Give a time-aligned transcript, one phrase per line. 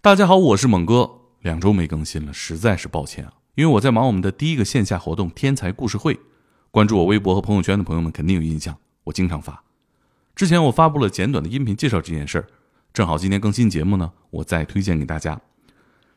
[0.00, 6.16] 大家好，我是猛哥，两周没更新了，实在是抱歉啊，因为我在忙我们的第一个线下活动——天才故事会。
[6.70, 9.64] 关注我微博和朋友圈的朋友们肯定有印象，我经常发。
[10.36, 12.46] 之前我发布了简短的音频介绍这件事儿，
[12.92, 15.40] 正好今天更新节目呢，我再推荐给大家。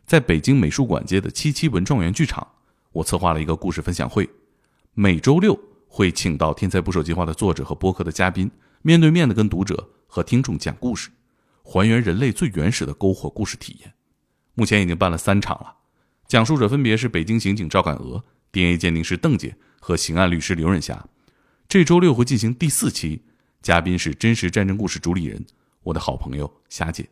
[0.05, 2.47] 在北京美术馆街的七七文状元剧场，
[2.91, 4.29] 我策划了一个故事分享会，
[4.93, 8.51] 每周六会请到《天才捕手计划》的作者和播客的嘉宾，
[8.83, 11.09] 面对面的跟读者和听众讲故事。
[11.63, 13.93] 还原人类最原始的篝火故事体验，
[14.53, 15.75] 目前已经办了三场了。
[16.27, 21.05] 讲述者分别是北京刑警赵敢娥、DNA 鉴定师邓姐和刑案律师刘润霞。
[21.67, 23.23] 这周六会进行第四期，
[23.61, 25.45] 嘉宾是真实战争故事主理人，
[25.83, 27.07] 我的好朋友霞姐。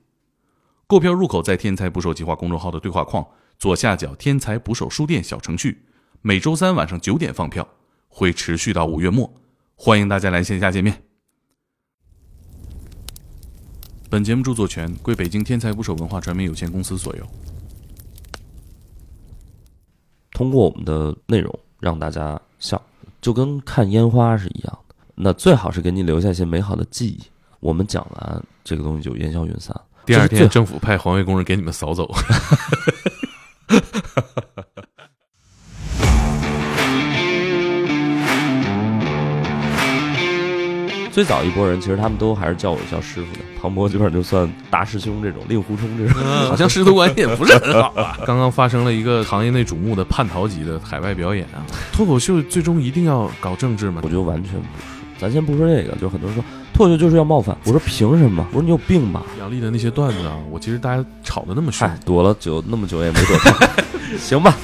[0.88, 3.26] 购票入口在“天才捕手计划”公众号的对话框
[3.58, 5.86] 左下角“天才捕手书店”小程序。
[6.22, 7.68] 每周三晚上九点放票，
[8.08, 9.34] 会持续到五月末，
[9.76, 11.09] 欢迎大家来线下见面。
[14.10, 17.24] 本节目著作权归北京天才捕手文化传媒有限公司所有。
[20.32, 22.82] 通过我们的内容让大家笑，
[23.22, 24.96] 就跟看烟花是一样的。
[25.14, 27.20] 那最好是给你留下一些美好的记忆。
[27.60, 29.80] 我们讲完这个东西就烟消云散。
[30.08, 32.12] 第二天政府派环卫工人给你们扫走。
[41.20, 43.40] 最早一波人，其实他们都还是叫我叫师傅的。
[43.62, 48.18] 庞博基本上就算大师兄这种，令狐冲这种，好像师徒关系也不是很好吧。
[48.26, 51.60] 刚刚发生了一个行业内瞩目的叛逃级的海外表演啊！
[51.92, 54.00] 脱口秀最终一定要搞政治吗？
[54.02, 55.20] 我觉得完全不是。
[55.20, 56.42] 咱先不说这个，就很多人说
[56.74, 57.54] 脱口秀就是要冒犯。
[57.66, 58.48] 我说凭什么？
[58.52, 59.22] 我说你有病吧？
[59.42, 63.70] 杨笠的那些段子啊，我其实大家吵得那么凶，躲了久那么久也没躲开。
[64.18, 64.58] 行吧，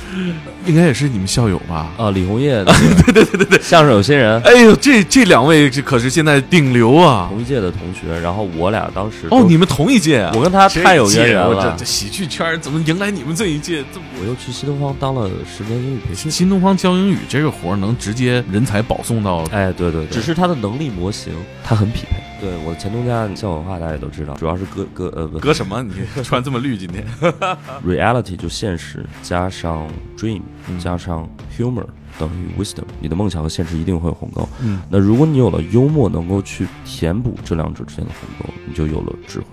[0.66, 1.92] 应该也是你们校友吧？
[1.98, 4.42] 啊，李红叶， 对对对对对，相声有新人。
[4.42, 7.28] 哎呦，这这两位这可是现在顶流啊！
[7.30, 10.32] 同一届的同学，然后我俩当时哦，你们同一届啊？
[10.36, 11.76] 我跟他太有渊源了。
[11.78, 13.84] 这这喜剧圈怎么迎来你们这一届？
[13.94, 16.32] 这我又去新东方当了十年英语培训。
[16.32, 19.44] 新东方教英语这个活能直接人才保送到？
[19.52, 21.34] 哎，对对对，只是他的能力模型，
[21.64, 22.25] 他很匹配。
[22.42, 25.82] 对，我的前东家校文化大家也都知道，主要是歌歌呃不歌什么？
[25.82, 27.06] 你穿这么绿今天？
[27.86, 29.88] Reality 就现实加上。
[30.18, 30.42] Dream
[30.80, 31.86] 加上 humor
[32.18, 34.48] 等于 wisdom，你的梦想和现实一定会有鸿沟。
[34.62, 39.46] 嗯，那如果你有了幽默，能够去填补这两者之间的鸿沟，你就有了智慧。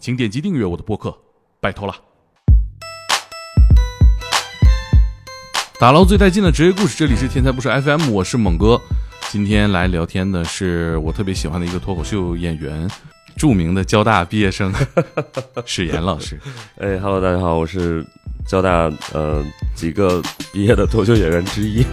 [0.00, 1.16] 请点击订阅我的播客，
[1.60, 1.94] 拜托了。
[5.82, 8.80] 打捞最带劲的职业故事，这里是天才不是 FM，我是猛哥。
[9.32, 12.88] 今天来聊天的是我特别喜欢的一个脱口秀演员。
[13.36, 14.72] 著名的交大毕业生
[15.66, 16.38] 史岩老师，
[16.78, 18.06] 哎，Hello，大家好，我是
[18.46, 19.44] 交大呃
[19.74, 20.22] 几个
[20.52, 21.84] 毕业的脱口秀演员之一，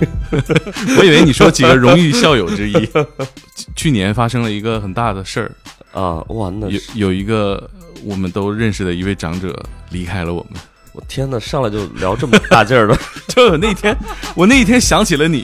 [1.00, 2.90] 我以为你说几个荣誉校友之一。
[3.76, 5.52] 去年发生了一个很大的事儿
[6.00, 7.68] 啊，哇，那有有一个
[8.04, 10.62] 我们都认识的一位长者离开了我们。
[10.94, 12.98] 我天哪，上来就聊这么大劲儿的，
[13.30, 13.96] 就那天
[14.36, 15.44] 我那一天想起了你。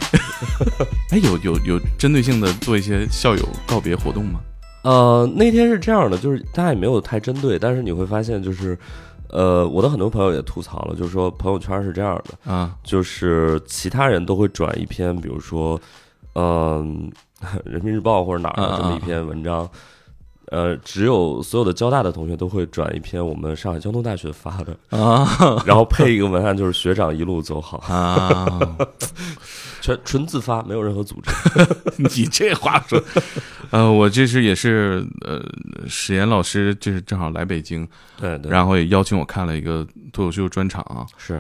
[1.12, 4.40] 哎，有有有针对性的做一些校友告别活动吗？
[4.84, 8.78] 呃，那天是这样的，就是大家也没有太针对，但是你会发现，就是，
[9.30, 15.80] 呃，我的很多朋友也吐槽了，就是说朋友圈是这样的啊，就是其他人都会转一篇，比如说，
[16.34, 17.12] 嗯，
[17.64, 19.68] 人民日报或者哪儿的这么一篇文章，
[20.52, 25.28] 呃，只有所有的交大的同学都会转一篇我们上海交通大学发的啊，
[25.66, 27.78] 然后配一个文案，就是学长一路走好。
[27.80, 28.78] 啊。
[29.82, 31.32] 全纯自发，没有任何组织。
[32.02, 33.00] 你这话说，
[33.70, 35.40] 呃，我这是也是呃，
[35.88, 40.82] 史岩老师就是正好来北京，对对，然后也邀请我看了一个脱口秀专场。
[40.84, 41.40] 啊，是。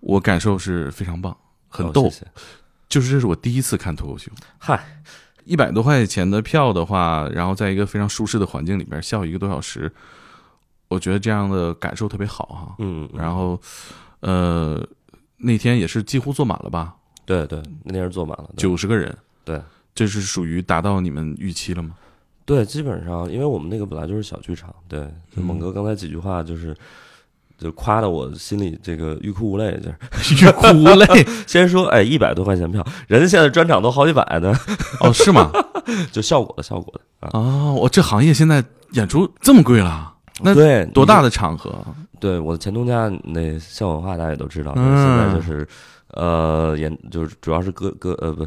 [0.00, 1.36] 我感受是非常棒，
[1.68, 2.10] 很逗，
[2.88, 4.32] 就是这是我第一次看脱口秀。
[4.58, 5.00] 嗨，
[5.46, 9.90] 一百多块钱的票的话，然后在一个非常舒适的环境里边笑一个多小时，
[10.88, 12.74] 我觉得这样的感受特别好哈。
[12.80, 13.58] 嗯，然后
[14.20, 14.84] 呃，
[15.38, 16.96] 那天也是几乎坐满了吧。
[17.24, 19.16] 对对，那天是坐满了九十个人。
[19.44, 19.62] 对，
[19.94, 21.94] 这是属于达到你们预期了吗？
[22.44, 24.74] 对，基本上，因为我们那个本来就是小剧场。
[24.88, 26.76] 对，猛哥刚才几句话就是，
[27.58, 31.26] 就夸的我心里这个欲哭无泪，就是 欲哭无泪。
[31.46, 34.54] 先说，哎，一百多块钱票，人家现在专场都好几百呢。
[35.00, 35.50] 哦，是吗？
[36.12, 37.30] 就效果的效果的啊。
[37.32, 38.62] 哦，我这行业现在
[38.92, 40.12] 演出这么贵了？
[40.42, 41.74] 那对，多大的场合？
[42.20, 45.66] 对，我的前东家那校文化大家也都知道，现在就是。
[46.12, 48.46] 呃，演就是主要是歌歌呃不，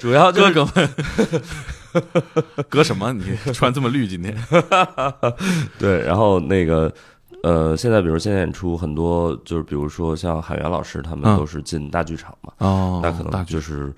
[0.00, 0.90] 主要哥哥们，
[2.70, 3.12] 歌什么？
[3.12, 4.34] 你穿这么绿今天？
[5.78, 6.92] 对，然后那个
[7.42, 13.92] 呃，现在比如现在演出很多，就是比如说像海源老师他们都是进大剧场嘛，哦，那可能就是。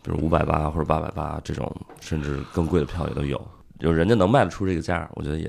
[0.00, 3.38] 比如五百八或者八百八这种，甚至更贵的票也都有。
[3.80, 5.44] 就人家能卖得出这个价，我觉得也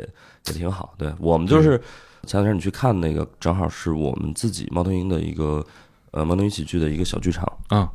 [0.48, 0.94] 也挺好。
[0.98, 1.80] 对我们就是
[2.25, 5.63] 前两天你去看那个，正好是我们自己猫头鹰的一个
[6.12, 7.88] 呃猫头鹰喜剧的一个小剧场啊，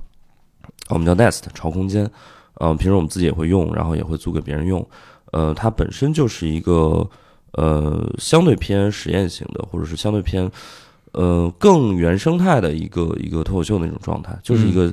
[0.88, 2.08] 我们叫 Nest 潮空间。
[2.60, 4.88] 嗯，平时我们自己也会用，然后也会租给别人用。
[5.32, 7.06] 呃，它本身就是一个
[7.56, 10.50] 呃相对偏实验型的，或者是相对偏
[11.12, 14.92] 呃更原生态的一个一个脱口秀那种状态，就是一个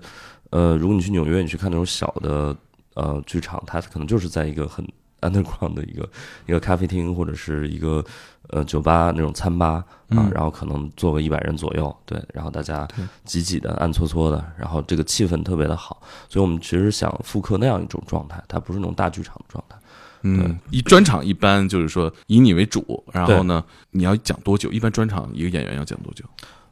[0.51, 2.55] 呃，如果你去纽约，你去看那种小的
[2.95, 4.85] 呃剧场，它可能就是在一个很
[5.21, 6.09] underground 的一个
[6.47, 8.03] 一个咖啡厅或者是一个
[8.49, 12.87] 呃酒吧那种餐吧啊，然后可能坐个一百人左右，对，然后大家
[13.23, 19.77] 挤挤的、暗搓搓的，然后这个气氛特别的好，所以我们其实想复刻那样一种状态，它不是那种大剧场的状态。
[20.23, 24.71] 嗯，一专场一般就是说以你为主，然后呢，你要讲多久？
[24.71, 26.23] 一般专场一个演员要讲多久？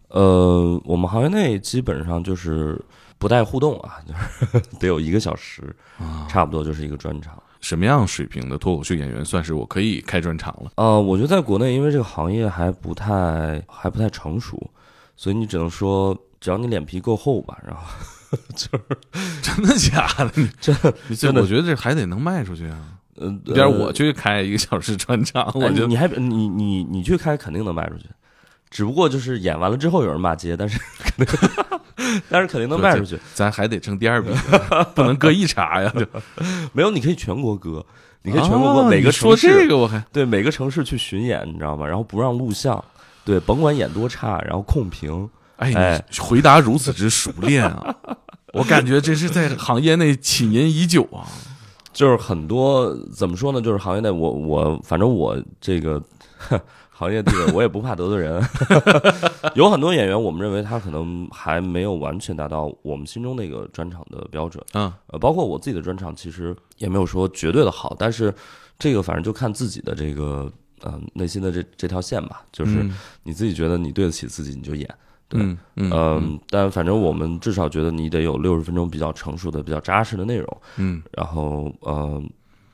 [0.09, 2.79] 呃，我们行业内基本上就是
[3.17, 5.75] 不带互动啊， 就是得有一个小时，
[6.27, 7.41] 差不多就是一个专场。
[7.61, 10.71] 什么样水平的脱口秀演员算是我可以开专场了？
[10.77, 14.57] 呃，我觉得在国内，因为这个行业还不太还不太成熟，
[15.17, 17.83] 所以你只能说只要你脸皮够厚吧，然后
[18.55, 18.83] 就是
[19.41, 20.31] 真的假的？
[21.13, 21.41] 真的？
[21.41, 22.77] 我觉得这还得能卖出去啊。
[23.19, 28.05] 呃，边我去开一个小时专场，我觉得你还你你你去开肯定能卖出去，
[28.69, 30.79] 只不过就是演完了之后有人骂街，但是
[32.29, 34.29] 但是肯定能卖出去，咱还得挣第二笔，
[34.95, 36.07] 不能搁一茬呀，就
[36.71, 37.85] 没有你可以全国搁，
[38.21, 41.85] 你可以全国搁，每个说这个我还对每个城市去巡演，你知道吗？
[41.85, 42.81] 然后不让录像，
[43.25, 47.93] 对，甭管演多差，然后控评，哎，回答如此之熟练啊，
[48.53, 51.27] 我感觉这是在行业内起因已久啊。
[51.99, 53.59] 就是很多怎么说呢？
[53.59, 56.01] 就是行业内，我我反正我这个
[56.89, 58.41] 行业地位，我也不怕得罪人。
[59.53, 64.63] 有很多演员，我们认为他可能还没有完全达到我们心中那个专场的标准。
[64.75, 68.33] 嗯，呃，包括我自己的专场，其实也没有说绝对的好，但是
[68.77, 70.49] 这个反正就看自己的这个
[70.85, 72.45] 嗯内心的这这条线吧。
[72.53, 72.89] 就是
[73.23, 74.87] 你自己觉得你对得起自己，你就演。
[75.29, 82.19] 对，嗯，但反正我们至少觉得你得有六十分钟比较成熟的、比较扎实的内容，嗯，然后呃，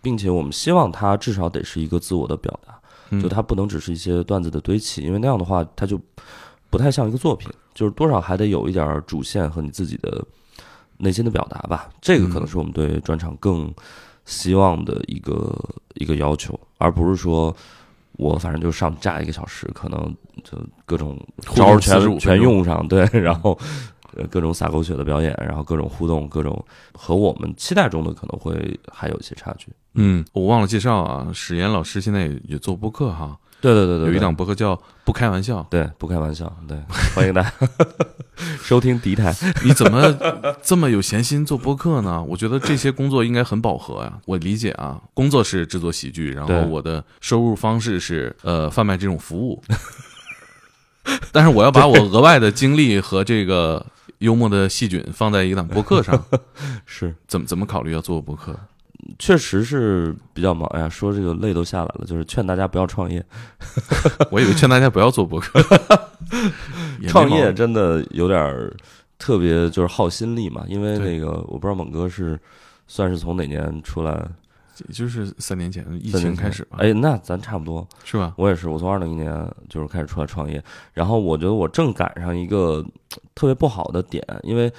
[0.02, 6.00] 并且我们希望它至少得是一个自我的表达，就它不能只是一些段子的堆砌，因为那样的话它就
[6.70, 10.26] 不太像一个作品，就是多少还得有一点主线和你自己的
[10.98, 11.90] 内心的表达吧。
[12.00, 13.70] 这个可能是我们对专场更
[14.24, 15.54] 希望的一个
[15.96, 17.54] 一个要求，而不是说。
[18.18, 21.20] 我反正就上炸一个小时，可能就各种
[21.56, 23.58] 招全全用上，对， 然后
[24.30, 26.64] 各种撒狗血的表演，然后各种互动，各种
[26.94, 29.68] 和我们期待中的可能会还有一些差距。
[29.96, 33.38] 嗯，我忘了介绍啊，史岩老师现在也做播客哈。
[33.62, 36.78] 对对对对，有一档播客叫《不开玩笑》，对，不开玩笑，对，
[37.16, 37.52] 欢迎大家
[38.62, 39.34] 收听敌台。
[39.64, 42.22] 你怎么这么有闲心做播客呢？
[42.24, 44.20] 我觉得这些工作应该很饱和呀。
[44.26, 49.64] 我理解啊，工作是制作喜剧，然后我的收入方式是呃贩卖这种服务，
[51.32, 53.84] 但是我要把我额外的精力和这个
[54.20, 56.24] 幽默的细菌放在一档播客上，
[56.86, 58.56] 是怎么怎么考虑要做播客？
[59.20, 62.06] 确实是比较忙，哎呀，说这个泪都下来了。
[62.06, 63.24] 就是劝大家不要创业，
[64.32, 65.62] 我以为劝大家不要做博客。
[67.08, 68.72] 创业真的有点
[69.20, 70.66] 特别，就是耗心力嘛。
[70.68, 72.40] 因为那个，我不知道猛哥是
[72.88, 74.28] 算是从哪年出来，
[74.92, 76.78] 就是三年前疫情开始吧。
[76.80, 78.34] 哎，那咱差不多是吧？
[78.38, 82.84] 我也是，我从二零年就是开始出来创业，然后我觉得我正赶上一个
[83.36, 84.72] 特别不好的点，因为。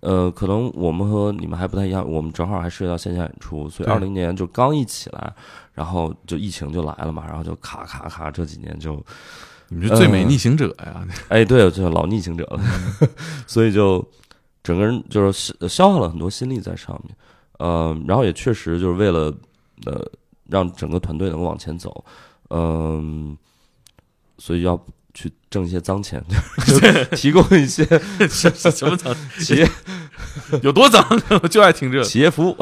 [0.00, 5.32] 呃，可能我们和你们还不太一样，我们正好还涉及到线下演出，所以二零年就刚一起来，
[5.74, 8.94] 然后就疫情就来了嘛，然后就咔咔咔，这几年就
[9.68, 11.06] 你们是最美逆行者呀！
[11.28, 12.60] 哎，对，就老逆行者了，
[13.46, 14.02] 所以就
[14.62, 17.14] 整个人就是消耗了很多心力在上面，
[17.58, 19.32] 嗯，然后也确实就是为了
[19.84, 20.10] 呃
[20.48, 22.04] 让整个团队能够往前走，
[22.48, 23.36] 嗯，
[24.38, 24.82] 所以要。
[25.12, 26.22] 去挣一些脏钱，
[26.66, 27.84] 就提供一些
[28.28, 29.68] 什 什么脏企业
[30.62, 31.04] 有多脏，
[31.42, 32.56] 我 就爱听这企业服务，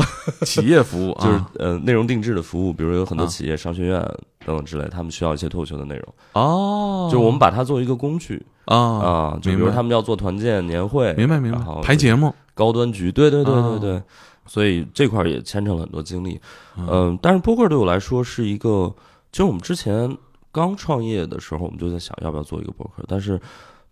[0.45, 1.25] 企业服务啊。
[1.27, 4.01] 就是呃内容定制的服务，比如有很多企业、商学院
[4.45, 14.03] 等等之类，他们需要一些脱口秀的内容哦，就我们把它作为一个工具啊啊，就比如他们要做团建、年会，明白明白，排节目、高端局，对对对对对，
[14.47, 16.41] 所以这块也牵扯了很多精力，
[16.77, 18.95] 嗯，但是播客对我来说是一个，
[19.31, 20.17] 其实我们之前。
[20.51, 23.41] 刚创业的时候，我们就在想要不要做一个博客，但是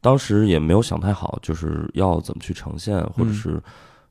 [0.00, 3.62] 当时也没有想太好，就是要怎么去呈现，或者是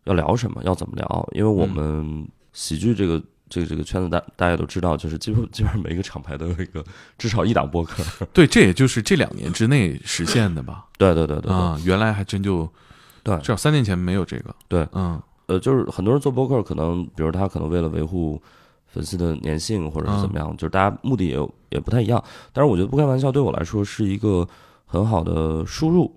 [0.06, 1.30] 要聊什么，要怎么聊。
[1.34, 6.84] 因为我们喜剧这个这个这个圈子，大大家都知道，就是几乎基本上每一个厂牌都有一个
[7.18, 8.04] 至少一档博客。
[8.34, 10.86] 对，这也就是这两年之内实现的吧？
[10.98, 12.70] 对对对对啊，原来还真就
[13.24, 14.56] 对，至少三年前没有这个。
[14.68, 18.42] 对，嗯，呃，就是很多人做博客，可能比如他可能为了维护
[18.96, 22.24] 粉丝的粘性，或者是怎么样，就是大家目的也也不太一样。
[22.54, 24.48] 但是我觉得不开玩笑对我来说是一个
[24.86, 26.10] 很好的输入，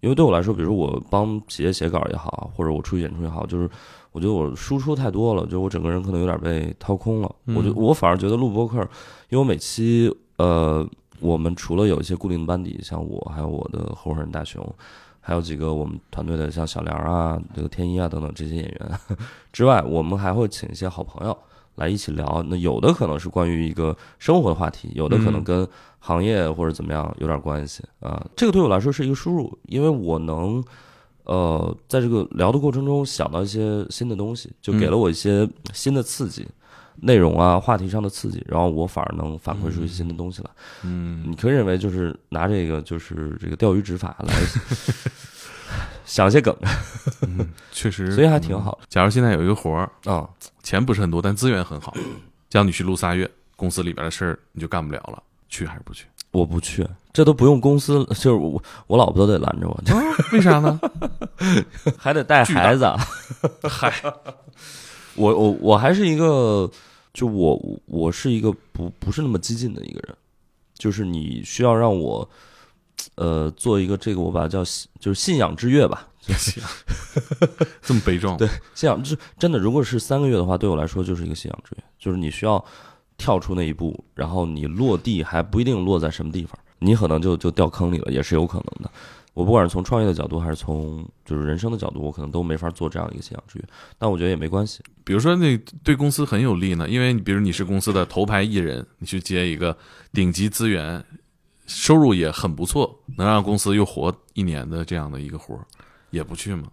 [0.00, 3.68] 因为对我来说，比如我帮企业写稿也好，或者我出去演出也好，就是
[4.12, 7.30] 我觉得我输出太多了，就我整个人可能有点被掏空了。
[7.54, 8.78] 我就我反而觉得录播客，
[9.28, 10.88] 因为我每期呃，
[11.20, 14.66] 我们除了有一些固定的班底，像我还有我的合伙人大雄。
[15.26, 18.90] 还有几个我们团队的，像小梁啊、这个天一啊等等这些演员
[19.54, 21.34] 之外，我们还会请一些好朋友
[21.76, 22.44] 来一起聊。
[22.48, 25.66] 那有的可能是关于一个生活的话题，有的可能跟
[25.98, 28.24] 行业或者怎么样有点关系啊。
[28.36, 30.62] 这个对我来说是一个输入，因为我能
[31.24, 36.46] 呃在这个聊的过程中想到一些新的东西，就给了我一些新的刺激。
[36.98, 40.50] 内容啊，话题上的刺激，然后我反而能反馈出一些新的东西来。
[40.84, 44.32] 嗯，你可以认为就是拿这个就是这个钓鱼执法来
[46.06, 46.56] 想一些梗，
[47.22, 48.78] 嗯，确实，所以还挺好。
[48.88, 50.30] 假如现在有一个活儿啊，
[50.64, 51.94] 钱不是很多，但资源很好，
[52.50, 56.06] 叫你去录仨月，公司里边的事儿你就干不了了，去还是不去？
[56.32, 59.80] 我不去，这都不用公司，就是我我老婆都得拦着我，
[60.32, 60.80] 为啥呢？
[61.96, 62.84] 还得带孩子，
[63.68, 63.92] 嗨。
[65.14, 66.68] 我我我还是一个，
[67.12, 70.16] 就我我是一个不不是那么激进的一个人，
[70.76, 72.28] 就是你需要让我，
[73.16, 74.64] 呃，做一个这个我把它叫
[74.98, 76.70] 就是信仰之月吧， 信仰，
[77.82, 82.64] 这么悲壮，对，信仰就是真的，如果是三个月的话，对我来说就是一个信仰之月，就是你需要
[83.16, 88.90] 跳出那一步，然后你落地还不一定落在什么地方，你可能就就掉坑里了，也是有可能的。
[89.34, 93.64] 我不管是从创业的角度，还是从就是人生的角度，我可能都没法做这样一个信仰之约。
[93.98, 94.80] 但我觉得也没关系。
[95.02, 99.76] 比如说，那对公司很有利呢，因为你比如你是公司的头牌艺人，你去接一个
[100.12, 101.04] 顶级资源，
[101.66, 105.64] 收入也很不错，能让公司又活一年的这样的一个活儿，
[106.10, 106.68] 也不去吗？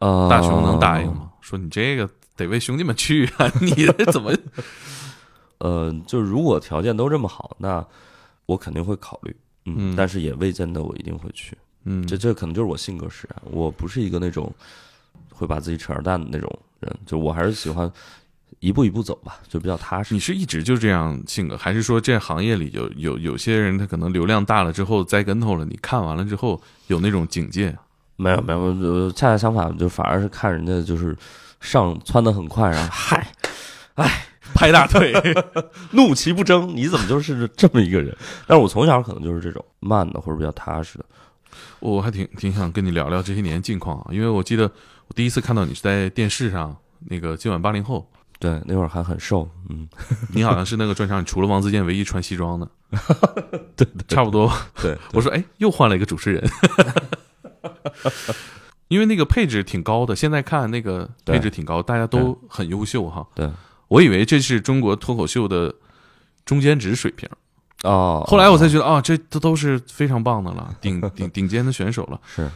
[0.00, 1.30] 呃，大雄能答应吗？
[1.40, 4.32] 说你这个得为兄弟们去啊，你这怎么？
[5.58, 7.84] 呃，就如果条件都这么好，那
[8.46, 9.36] 我肯定会考虑。
[9.64, 11.56] 嗯，但是也未见得我一定会去。
[11.84, 14.52] 嗯，这这可能就是我性格使然，我不是一个那种
[15.32, 16.48] 会把自己扯着蛋的那种
[16.80, 17.90] 人，就我还是喜欢
[18.60, 20.14] 一步一步走吧，就比较踏实。
[20.14, 25.64] 你是一直就这样性格，还是说这行业里有有有些人他可能流量大了之后栽跟头了？
[25.64, 27.76] 你看完了之后有那种警戒？
[28.16, 31.16] 没有没有，恰恰相反，就反而是看人家就是
[31.60, 33.32] 上窜的很快，然后 嗨，
[33.94, 35.12] 哎，拍大腿，
[35.92, 38.16] 怒其不争，你怎么就是这么一个人？
[38.44, 41.04] 但是我从小可能就是这种慢的或者比较踏实的。
[41.78, 44.64] 我还挺挺想跟你聊聊这些年近况啊，因为我记得
[45.06, 46.76] 我第一次看到你是在电视上，
[47.08, 48.04] 那个今晚八零后，
[48.38, 49.88] 对，那会儿还很瘦，嗯，
[50.32, 52.68] 你好像是那个专场，除了王自健唯一穿西装的，
[53.76, 56.50] 对，差不多，对，我说哎，又换了一个主持人，
[58.88, 63.50] 因为那个配置挺高的，现在看那个配置挺高，大家都很优秀哈，对，
[63.88, 65.74] 我以为这是中国脱口秀的
[66.44, 67.28] 中间值水平。
[67.84, 72.20] 哦，后来我才觉得啊，这这都是非常棒的了，顶顶顶尖的选手了。
[72.26, 72.50] 是，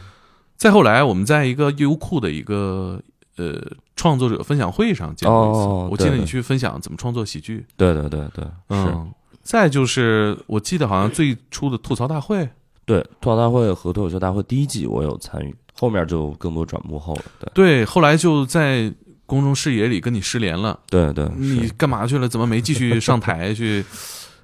[0.57, 3.01] 再后来，我们在一个优酷的一个
[3.37, 3.61] 呃
[3.95, 7.65] 创作者分享会上见过一次，我记得你去分享怎么创作喜剧。
[7.77, 9.11] 对对对对，嗯。
[9.41, 12.49] 再就是，我记得好像最初的吐槽大会，
[12.85, 17.23] 对吐槽大会和脱口秀大会第一季我有参与，后面就更多转幕后了。
[17.39, 18.89] 对对，后来就在
[19.25, 20.79] 公众视野里跟你失联了。
[20.89, 22.29] 对对，你干嘛去了？
[22.29, 23.83] 怎么没继续上台去？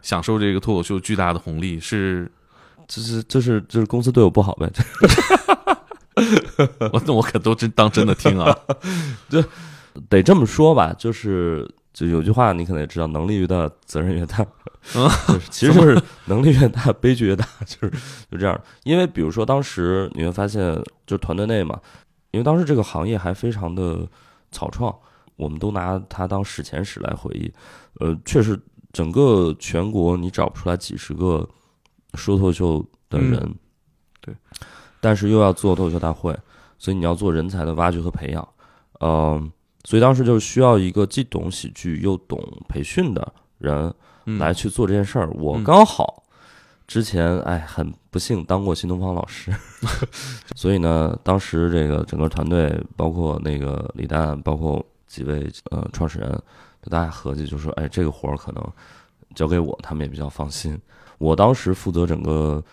[0.01, 2.29] 享受这个脱口秀巨大的红利是，
[2.87, 4.69] 这是这是就是公司对我不好呗？
[6.93, 8.57] 我那我可都真当真的听啊，
[9.29, 9.43] 就
[10.09, 14.45] 得这么说吧，就是就有句话你可能也知道，能力越大责任越大，
[15.49, 17.91] 其实就是能力越大悲剧越大， 就是
[18.31, 18.59] 就这样。
[18.83, 21.79] 因为比如说当时你会发现，就团队内嘛，
[22.31, 24.07] 因为当时这个行业还非常的
[24.51, 24.95] 草创，
[25.35, 27.51] 我们都拿它当史前史来回忆，
[27.99, 28.59] 呃，确实。
[28.91, 31.47] 整个全国你找不出来几十个
[32.15, 33.55] 说脱口秀的人，
[34.19, 34.35] 对，
[34.99, 36.35] 但是又要做脱口秀大会，
[36.77, 38.47] 所以你要做人才的挖掘和培养，
[38.99, 39.51] 嗯，
[39.83, 43.93] 所以当时就需要一个既懂喜剧又懂培训的人
[44.37, 45.29] 来去做这件事儿。
[45.31, 46.23] 我刚好
[46.87, 49.53] 之前哎很不幸当过新东方老师，
[50.55, 56.41] 所以呢，当时这个整个团队包括那个李诞，包括几位呃创始人。
[56.81, 58.65] 就大家合计，就说：“哎，这个活儿可能
[59.35, 60.79] 交给我，他们也比较放心。”
[61.19, 62.63] 我当时负责整个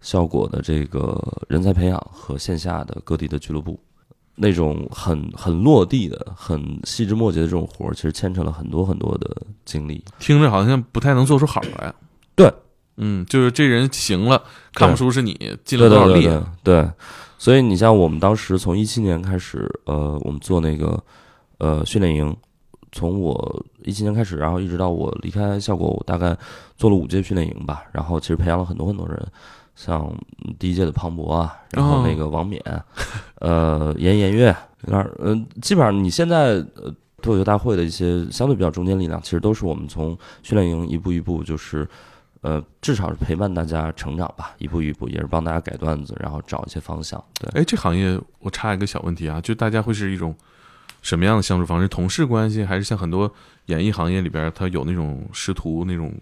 [0.00, 3.78] 效果的这个人才培养和线下的各地的俱乐部，
[4.34, 9.28] 那种很很落地的、很细枝末节的这种活儿，其实牵扯了很多很多的
[9.64, 10.04] 精力。
[10.18, 11.92] 听着好像不太能做出好来。
[12.34, 12.52] 对，
[12.98, 14.42] 嗯，就是这人行了，
[14.74, 16.28] 看不出是你尽了多少力。
[16.62, 16.88] 对，
[17.38, 21.02] 所以你像我们当时从一七年开始，呃，我们做那个
[21.58, 22.36] 呃训练营，
[22.92, 26.36] 从我一七年开始，然后一直到我离开效果，我大概
[26.76, 27.84] 做了五届训练营吧。
[27.90, 29.26] 然后其实培养了很多很多人，
[29.76, 30.12] 像
[30.58, 32.60] 第一届的庞博啊，然后那个王冕，
[33.36, 34.52] 呃，严颜悦，
[34.86, 36.92] 那嗯，基本上你现在呃
[37.22, 41.88] 脱口秀大会的一些相对比较中坚力量，其实都是我们从训练营一步一步就是。
[42.42, 47.20] 呃，至少是陪伴大家成长吧，一步一步也是帮大家改段子，然后找一些方向。
[47.40, 50.32] 对，哎，这行业我插一个小问题啊，就大家会是一种
[51.02, 51.88] 什么样的相处方式？
[51.88, 53.28] 同事关系，还是像很多
[53.64, 56.12] 演艺行业里边，他有那种师徒那种？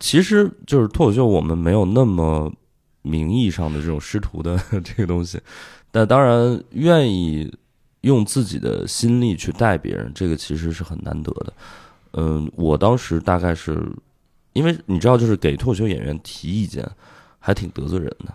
[0.00, 2.50] 其实就是脱口秀，我们没有那么
[3.06, 5.40] 名义上的这种师徒的 这个东西，
[5.90, 7.50] 但当然愿意
[8.00, 11.52] 用自己的心力去带别人，这个其实是很难得的。
[12.12, 13.80] 嗯，我当时大概是。
[14.52, 16.82] 因为你知道，就是给脱口秀演员提意见，
[17.38, 18.32] 还挺得罪人的，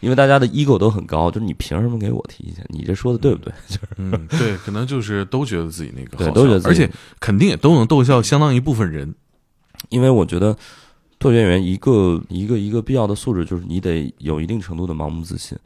[0.00, 2.62] 因为大家的 ego 都很高，就是你凭什么给我提意见？
[2.68, 3.50] 你这说的对不对？
[3.66, 9.14] 就是，嗯，对，可能就是都觉得自己那个，对，都觉得自己，而且肯定也都能逗笑相当一部分人。
[9.88, 10.54] 因为我觉得
[11.18, 15.58] 脱口演员一个一个一个必要的素质就是你得有一定程度的盲目自信，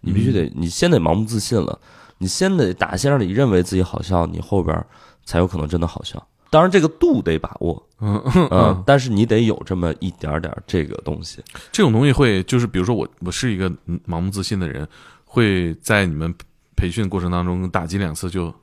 [0.00, 1.78] 你必须得，你先得盲目自信了，
[2.18, 4.84] 你先得打先让你认为自己好笑，你后边
[5.24, 6.26] 才有可能真的好笑。
[6.50, 11.42] 当然，这个度得把握，嗯嗯，但是你得有这么一点点这个东西。
[11.72, 13.68] 这种东西会就是，比如说我我是一个
[14.06, 14.86] 盲目自信的人，
[15.24, 16.32] 会在你们
[16.76, 18.54] 培训过程当中打击两次就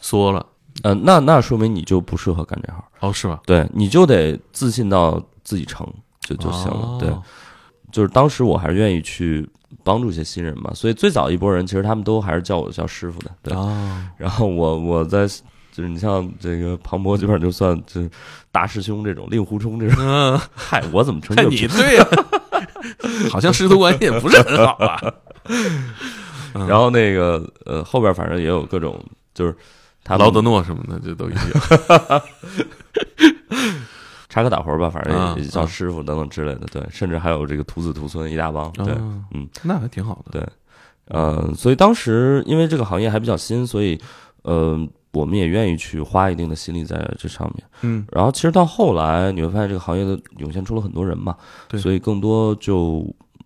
[0.00, 0.46] 缩了。
[0.82, 2.82] 嗯，那那说明你就不适合干这行。
[3.00, 3.40] 哦，是吧？
[3.44, 6.98] 对，你就得自信到自己成就就行了。
[7.00, 7.10] 对，
[7.90, 9.48] 就是当时我还是愿意去
[9.82, 13.30] 帮助一些新人嘛，所以最早一波人其实他们都还是叫我叫师傅的。
[13.42, 13.54] 对，
[14.18, 15.26] 然后我我在。
[15.72, 18.10] 就是你像这个庞博，基本上就算就是
[18.50, 19.96] 大师兄这种，令狐冲这种。
[20.00, 21.66] 嗯， 嗨，我怎么称你？
[21.68, 22.06] 对呀，
[23.30, 24.98] 好像师徒关系也不是很好吧。
[26.66, 28.98] 然后那个呃，后边反正也有各种，
[29.34, 29.54] 就是
[30.02, 31.34] 他劳德诺什么的，这都有。
[34.36, 36.66] 插科打诨吧，反正也叫师傅等等之类的。
[36.70, 38.70] 对，甚至还有这个徒子徒孙一大帮。
[38.72, 38.94] 对，
[39.32, 40.32] 嗯，那还挺好的。
[40.32, 40.46] 对，
[41.06, 43.98] 呃，所以当时因为这个行业还比较新，所以
[44.42, 44.86] 呃。
[45.12, 51.34] 我们也愿意去花一定的心力在这上面，嗯，然后其实到后来你会发现这个行业的涌现出了很多人嘛，
[51.68, 53.02] 对，所以更多就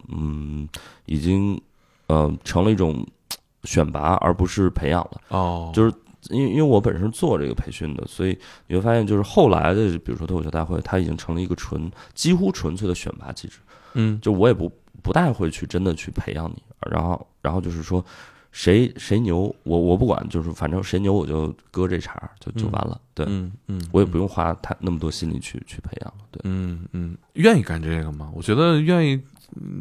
[0.09, 0.69] 嗯
[1.07, 1.61] 已经
[2.09, 3.07] 呃成了一种
[3.63, 5.95] 选拔而不是培养了哦，就是
[6.29, 13.59] 因为因为我本身做这个培训的，所以你会发现就是后来的比如说脱口秀大会，它已经成了一个纯几乎纯粹的选拔机制，
[13.95, 14.71] 嗯，就我也不
[15.03, 18.05] 不太会去真的去培养你，然后然后就是说。
[18.53, 23.01] 谁谁牛，我我不管，就是反正谁牛我就搁这茬就就完了。
[23.15, 26.13] 对，嗯嗯，我也不用花太那么多心力去去培养。
[26.33, 28.29] 对，嗯嗯，愿意干这个吗？
[28.35, 29.21] 我觉得愿意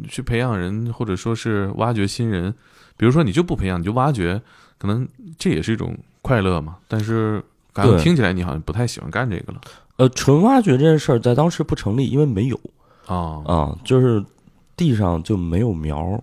[0.08, 2.54] 去培养人，或者说是挖掘新人。
[2.96, 4.40] 比如说你就不培养，你就挖掘，
[4.78, 6.78] 可能这也是一种快乐嘛。
[6.88, 9.62] 但是感觉听起来你好像不太喜欢干这个了。
[9.98, 12.60] 呃，纯挖掘这件事儿在当时不成立，因为没有
[13.06, 14.24] 啊啊，就是
[14.78, 16.22] 地上就没有苗，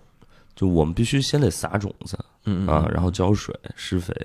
[0.55, 2.17] 就我们必须先得撒种子。
[2.49, 4.15] 嗯啊，然后浇水、施肥，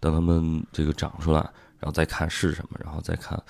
[0.00, 1.38] 等它们这个长出来，
[1.78, 3.40] 然后再看是什么，然后再看，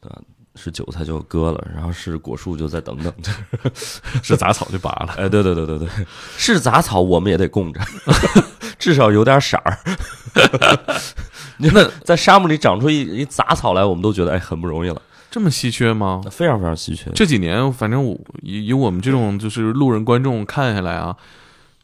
[0.00, 0.18] 啊，
[0.58, 3.12] 是韭菜就割了，然后是果树就再等等，
[4.22, 5.14] 是杂草就拔了。
[5.16, 5.88] 哎，对对对对对，
[6.36, 7.80] 是杂草我们也得供着，
[8.78, 9.78] 至少有点色儿。
[11.58, 15.00] 那在沙漠里长出一一杂草来，我们都觉得哎很不容易了。
[15.30, 16.22] 这么稀缺吗？
[16.30, 17.10] 非常非常稀缺。
[17.14, 21.16] 这几年，反正我以以我们这种就是路人观众看下来啊。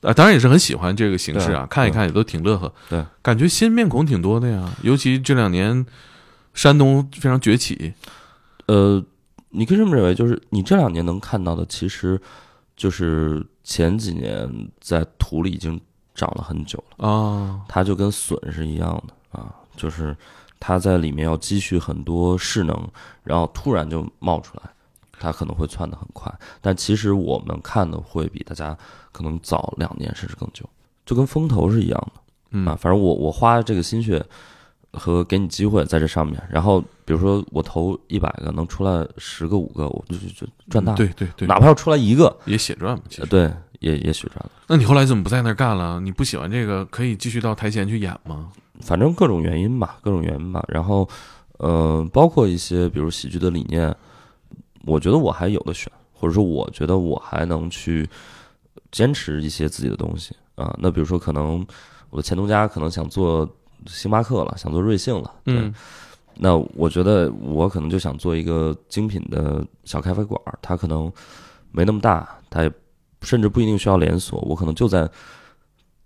[0.00, 2.72] 啊，当然也是很喜欢这个形式啊，看一看也都挺乐呵。
[2.90, 5.84] 对，感觉新面孔挺多的呀，尤其这两年，
[6.52, 7.94] 山东非常崛起。
[8.66, 9.04] 呃，
[9.50, 12.20] 你可以这么认为，就是你这两年能看到的，其实
[12.76, 14.48] 就是前几年
[14.80, 15.80] 在土里已经
[16.14, 20.16] 长了很久了啊，它就跟笋是一样的啊，就是
[20.58, 22.88] 它在里面要积蓄很多势能，
[23.22, 24.70] 然后突然就冒出来，
[25.18, 26.32] 它可能会窜得很快。
[26.60, 28.76] 但其实我们看的会比大家。
[29.14, 30.68] 可能早两年甚至更久，
[31.06, 34.20] 就跟风投是一样的，嗯啊，反正我我花这个心血
[34.94, 44.50] 和给你机会在这上面，然后比如说我投一百个，能出来十个五个，我就就赚大了，对对对，哪怕要出来一个也血赚嘛，其实对，也也血赚了。
[44.66, 46.00] 那你后来怎么不在那儿干了？
[46.00, 48.50] 你不喜欢这个，可以继续到台前去演吗？
[48.80, 50.64] 反正各种原因吧，各种原因吧。
[50.68, 51.08] 然后，
[51.58, 53.94] 呃，包括一些比如喜剧的理念，
[54.84, 58.08] 我觉得我还有的选，或者说我觉得我还能去。
[58.90, 61.66] 坚持一些自己的东西啊，那比如说，可能
[62.10, 63.44] 我的前东家可能想做
[63.86, 65.72] 星巴克了，想做瑞幸了，嗯，
[66.36, 71.12] 那我觉得我可能就想做一个精品的小咖啡馆，它可能
[71.70, 72.72] 没那么大，它也
[73.22, 75.08] 甚至不一定需要连锁，我可能就在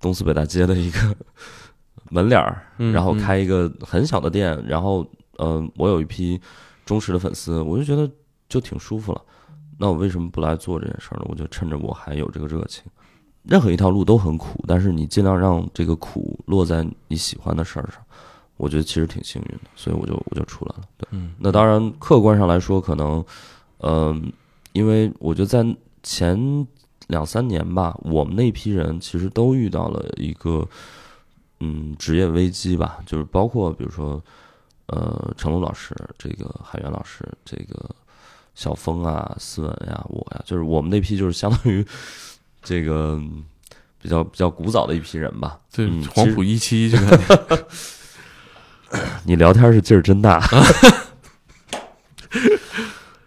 [0.01, 1.17] 东四北大街的一个
[2.11, 6.41] 门脸儿，嗯然后开一个很小的店，然后呃，我有一批
[6.85, 8.11] 忠实的粉丝，我就觉得
[8.49, 9.23] 就挺舒服了。
[9.79, 11.27] 那我为什么不来做这件事儿呢？
[11.29, 12.83] 我就趁着我还有这个热情，
[13.49, 18.01] 任何一条路都很苦，但是你尽量让这个苦落在你喜欢的事儿上，
[18.59, 20.83] 我觉得其实挺幸运的，所以我就我就出来了。
[20.99, 23.25] 对，嗯那当然客观上来说，可能，
[23.79, 24.31] 嗯、
[24.73, 25.65] 因为我觉得在
[26.03, 26.67] 前
[27.07, 30.69] 两三年吧，我们那批人其实都遇到了一个
[31.61, 34.23] 嗯职业危机吧，就是包括比如说
[34.89, 37.89] 呃成龙老师、这个海源老师、这个
[38.55, 41.83] 小峰啊、思文呀、我呀，就是我们那批就是相当于
[42.63, 43.45] 这个嗯
[44.01, 45.59] 比较比较古早的一批人吧。
[45.73, 47.67] 对嗯，黄埔一期这个，
[49.25, 50.43] 你聊天是劲儿真大。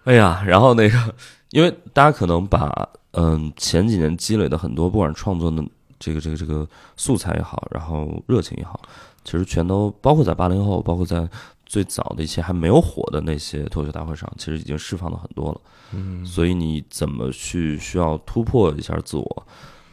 [0.03, 1.15] 哎呀，然后那个，
[1.51, 5.63] 因为大家可能把嗯前几年积累的很多，不管创作的
[5.99, 6.67] 这个这个这个
[6.97, 8.79] 素材也好，然后热情也好，
[9.23, 11.29] 其实全都包括在八零后，包括在
[11.71, 15.61] 最早的一些还没有火的那些脱口秀大会上，其实已经释放了很多了。
[15.93, 19.47] 嗯所以你怎么去需要突破一下自我，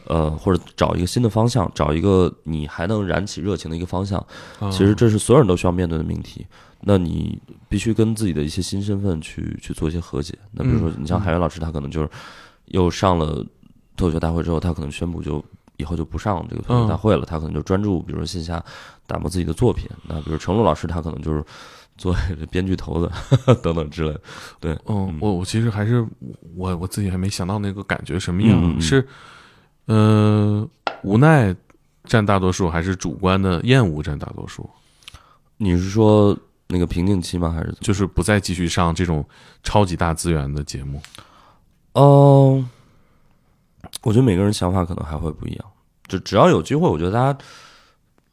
[0.06, 4.18] 呃，或者找一个新的方向，找一个你还能燃起热情的一个方向。
[4.58, 6.44] 啊其实这是所有人都需要面对的命题。
[6.80, 10.36] 那你必须跟自己的一些新身份去去做一些和解。
[10.50, 12.10] 那比如说，嗯你像海源老师，他可能就是
[12.66, 13.46] 又上了
[13.96, 15.44] 脱口秀大会之后，他可能宣布就
[15.78, 18.62] 以后就不上这个脱口秀大会了，他可能就专注，比如说线下
[19.06, 19.88] 打磨自己的作品。
[20.06, 21.42] 那比如程璐老师，他可能就是
[21.96, 22.14] 做
[22.50, 23.10] 编剧头子
[23.62, 24.20] 等等之类的。
[24.60, 26.06] 嗯嗯，我我其实还是
[26.54, 29.08] 我我自己还没想到那个感觉什么样，嗯嗯嗯是
[29.86, 30.68] 呃
[31.02, 31.54] 无奈
[32.04, 34.68] 占大多数，还是主观的厌恶占大多数？
[35.56, 36.36] 你是说
[36.68, 37.50] 那个瓶颈期吗？
[37.50, 37.74] 还是？
[37.80, 39.24] 就是不再继续上这种
[39.62, 41.00] 超级大资源的节目。
[41.94, 42.68] 嗯，
[44.02, 45.64] 我觉得每个人想法可能还会不一样。
[46.06, 47.38] 就只要有机会，我觉得大家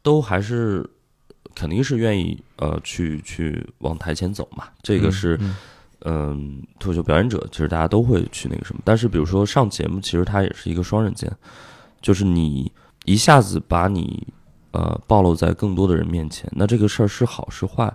[0.02, 0.90] 都还是
[1.54, 4.66] 肯定是愿意呃去去往台前走嘛。
[4.82, 5.56] 这个是嗯
[6.02, 8.82] 嗯，脱口秀表演者其实大家都会去那个什么。
[8.86, 11.32] 但是比如说上节目，其实它也是一个双刃剑，
[12.02, 12.72] 就是你
[13.06, 14.26] 一下子把你
[14.72, 17.92] 呃暴露在更多的人面前，那这个事儿是好是坏，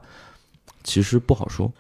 [0.83, 1.73] 其实不好说。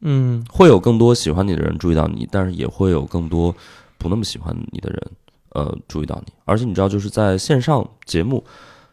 [0.00, 3.54] 嗯会有更多喜欢你的人注意到你，但是也会有更多
[3.98, 5.10] 不那么喜欢你的人，
[5.50, 6.32] 呃，注意到你。
[6.44, 8.44] 而且你知道，就是在线上节目，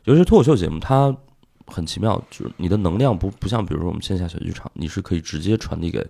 [0.05, 1.15] 尤其是脱口秀节目，它
[1.67, 6.05] 很奇妙，就是你的能量不不像比如说我们线下小剧场，你是可以直接传递给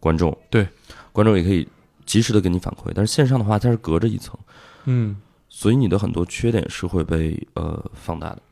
[0.00, 0.66] 观众，对，
[1.12, 1.66] 观众也可以
[2.06, 2.92] 及时的给你反馈。
[2.94, 4.38] 但是线上的话，它是隔着一层，
[4.84, 5.16] 嗯
[5.48, 8.42] 所以你的很多缺点是会被呃放大的。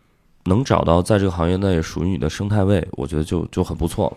[0.44, 4.16] 能找到在这个行业内属于你的生态位，我觉得就就很不错了。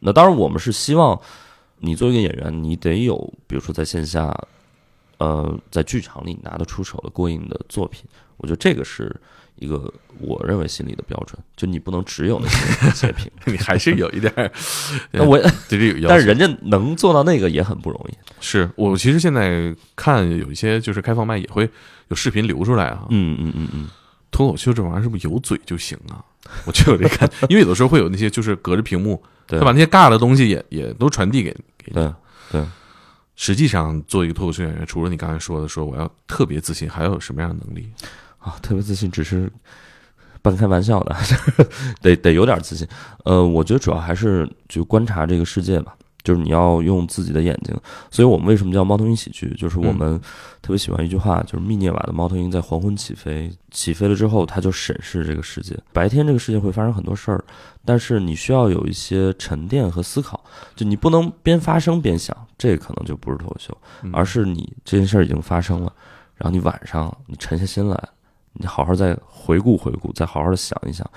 [0.00, 1.18] 那当然，我们是希望
[1.78, 4.34] 你作为一个演员，你得有，比如说在线下，
[5.18, 8.04] 呃，在剧场里拿得出手的过硬的作品。
[8.36, 9.14] 我觉得这个是
[9.56, 13.28] 一个我认为心里的标准，就你不能只有那些截屏。
[13.46, 14.50] 你还是有一点儿，
[15.10, 15.36] 那我，
[15.68, 16.08] 对这个要求。
[16.08, 18.14] 但是人家能做到那个也很不容易。
[18.40, 21.68] 是我其实现在看有一些就是开放麦也会
[22.08, 23.06] 有视频流出来啊。
[23.10, 23.88] 嗯嗯嗯嗯，
[24.30, 26.22] 脱口秀这玩意儿是不是有嘴就行啊？
[26.64, 31.94] 我就有这感，因为有的时候会有那些就是隔着屏幕，对他把那些尬的东西也也都传递给给你。
[31.94, 32.12] 对
[32.52, 32.64] 对。
[33.40, 37.88] 实际上，做一个脱口秀演员，除了你刚才说的说我要特别自信，还有什么样的能力？
[38.38, 39.48] 啊，特别自信只是
[40.42, 41.16] 半开玩笑的，
[42.02, 42.84] 得得有点自信。
[43.24, 45.96] 呃，我觉得主要还是就观察这个世界吧，
[46.28, 47.74] 就是你要用自己的眼睛。
[48.10, 49.54] 所以我们为什么叫猫头鹰喜剧？
[49.56, 50.20] 就是我们
[50.60, 55.74] 特别喜欢一句话，就是密涅瓦的猫头鹰在黄昏起飞，起飞了之后，它就审视这个世界。
[55.90, 57.42] 白天这个世界会发生很多事儿，
[57.86, 60.44] 但是你需要有一些沉淀和思考，
[60.76, 63.74] 就你不能边发生边想，这个可能就不是脱口秀。
[64.02, 65.90] 嗯而是你这件事儿已经发生了，
[66.36, 67.98] 然后你晚上你沉下心来，
[68.52, 71.08] 你好好再回顾回顾，再好好的想一想。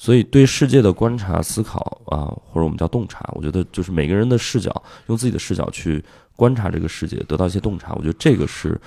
[0.00, 6.02] 所以对世界的观察、思考啊，或者我们叫洞察，我觉得就是每个人的视角，用自己的视角去
[6.36, 7.92] 观察这个世界，得到一些洞察。
[7.94, 8.80] 我觉得这个是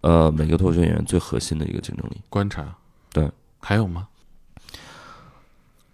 [0.00, 2.16] 呃每个脱口秀演员最核心的一个竞争力。
[2.28, 2.76] 观察，
[3.12, 4.08] 对，还有吗？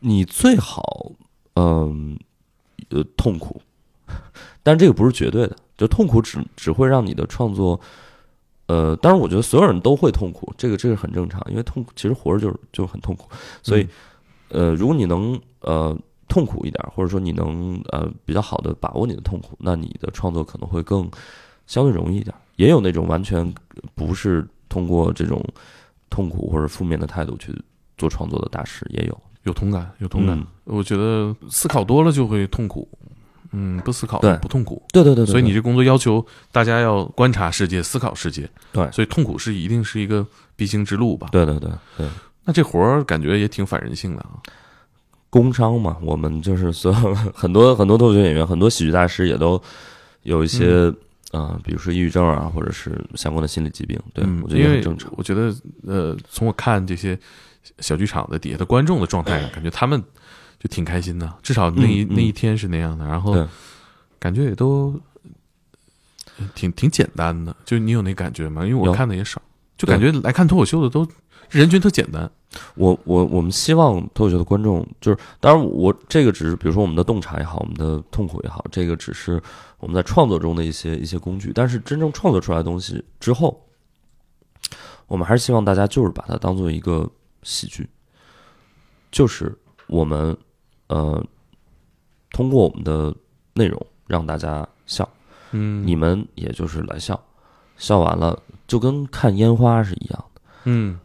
[0.00, 1.12] 你最好
[1.54, 2.18] 嗯
[2.88, 3.60] 呃痛苦，
[4.62, 7.78] 但这个不是绝对的，就痛苦只只会让你的创作，
[8.68, 13.28] 呃，当然我觉得所有人都会痛苦，这个这个很正常，因为痛苦其实活着就是就很痛苦，
[13.62, 13.86] 所以、
[14.52, 15.96] 呃，如果你能呃
[16.28, 21.10] 痛苦一点，或者说你能呃比较好的把握你的痛苦，那你的创作可能会更
[21.66, 22.34] 相对容易一点。
[22.56, 23.52] 也有那种完全
[23.94, 25.42] 不是通过这种
[26.10, 27.52] 痛苦或者负面的态度去
[27.98, 29.20] 做创作的大师，也有。
[29.44, 30.38] 有同感，有同感。
[30.38, 32.88] 嗯我觉得思考多了就会痛苦，
[33.50, 34.80] 嗯，不思考，对不痛苦。
[34.92, 38.48] 对对对对，所以你这工作要求大家要观察世界、思考世界。
[38.70, 41.26] 对所以痛苦是一定是一个必经之路吧？
[41.32, 42.06] 对对对对，
[42.44, 44.40] 那这活儿感觉也挺反人性的啊。
[45.30, 49.60] 工伤嘛，我们就是所有很多很多脱口秀演员，很多喜剧大师也都
[50.24, 50.92] 有一些
[51.30, 53.98] 啊、比如说抑郁症啊，或者是相关的心理疾病。
[54.12, 55.10] 对，嗯我觉得也很正常。
[55.16, 55.54] 我觉得
[55.86, 57.18] 呃，从我看这些
[57.78, 59.98] 小剧场的底下的观众的状态，感觉他们
[60.60, 63.06] 就挺开心的，至少那一、嗯嗯那一天是那样的。
[63.06, 63.48] 然后
[64.18, 64.94] 感觉也都
[66.38, 68.66] 呃挺挺简单的，就你有那感觉吗？
[68.66, 69.40] 因为我看的也少，
[69.78, 71.08] 就感觉来看脱口秀的都
[71.52, 72.30] 人群特简单。
[72.74, 79.42] 我我我们希望脱口秀的观众，就是当然我这个只是比如说我们的洞察也好，我们的痛苦也好，这个只是
[79.78, 81.50] 我们在创作中的一些一些工具。
[81.54, 83.66] 但是真正创作出来的东西之后，
[85.06, 87.10] 我们还是希望大家就是把它当做一个
[87.42, 87.88] 喜剧，
[89.10, 90.36] 就是我们
[90.88, 91.24] 呃
[92.32, 93.14] 通过我们的
[93.54, 95.08] 内容让大家笑，
[95.52, 97.18] 嗯，你们也就是来笑，
[97.78, 100.42] 笑完了就跟看烟花是一样的。
[100.64, 101.00] 嗯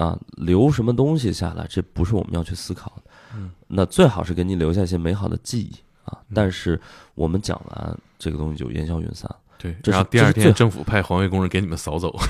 [0.00, 3.02] 啊，留什么东西下来，这不是我们要去思考的。
[3.34, 6.16] 嗯，那最好是给你留下一些美好的记忆啊。
[6.28, 6.80] 嗯但是
[7.14, 9.28] 我们讲完这个东西就烟消云散。
[9.58, 12.16] 对，然后第二天政府派环卫工人给你们扫走。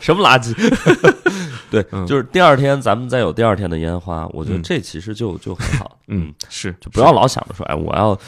[0.00, 0.54] 什么垃圾？
[1.70, 5.98] 对，嗯就是第二天咱们再有第二天的烟花，我觉得嗯这其实就就很好。
[6.06, 8.18] 嗯，是，就不要老想着说，哎，我要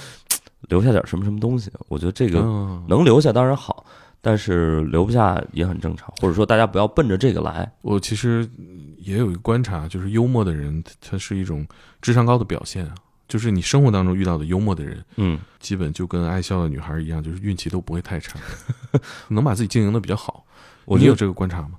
[0.68, 1.72] 留下点什么什么东西。
[1.88, 3.86] 我觉得这个嗯能留下当然好，
[4.20, 6.12] 但是留不下也很正常。
[6.20, 7.70] 或者说大家不要奔着这个来。
[7.82, 8.48] 我其实
[8.98, 11.66] 也有一个观察，就是幽默的人，他是一种
[12.00, 12.94] 智商高的表现啊。
[13.28, 18.38] 就是你生活当中遇到的幽默的人，嗯，基本就跟爱笑的女孩一样，就是运气都不会太差，
[19.28, 20.46] 能把自己经营的比较好。
[20.86, 21.72] 我觉得你有这个观察吗？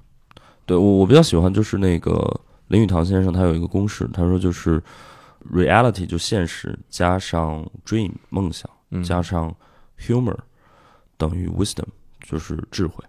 [0.68, 4.80] 对我我比较喜欢就是那个林语堂先生，他有一个公式，他说就是
[5.52, 9.52] reality 就现实加上 dream 梦想嗯，加上
[10.00, 10.38] humor
[11.18, 11.88] 等于 wisdom
[12.30, 13.04] 就是智慧。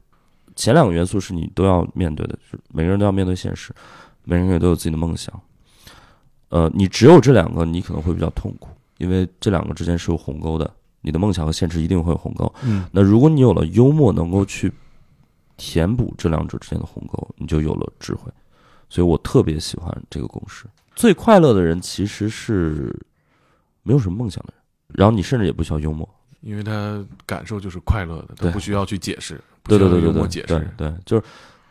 [0.56, 3.74] 前两个元素是你都要面对的，就是每个人都要面对现实，
[4.24, 5.38] 每个人也都有自己的梦想。
[6.48, 10.70] 呃，你只有这两个，你可能会比较痛苦，因为这两个之间是有鸿沟的。
[11.02, 12.52] 你的梦想和现实一定会有鸿沟。
[12.62, 14.70] 嗯那如果你有了幽默，能够去
[15.56, 18.30] 填补这两者之间的鸿沟，你就有了智慧。
[18.88, 20.66] 所以我特别喜欢这个公式。
[20.96, 22.94] 最快乐的人其实是
[23.83, 26.06] 没有什么梦想的人，然后你甚至也不需要幽默。
[26.40, 30.46] 因为他感受就是快乐的，他不需要去解释，不对需要幽对对对对默解释。
[30.76, 31.22] 对对，就是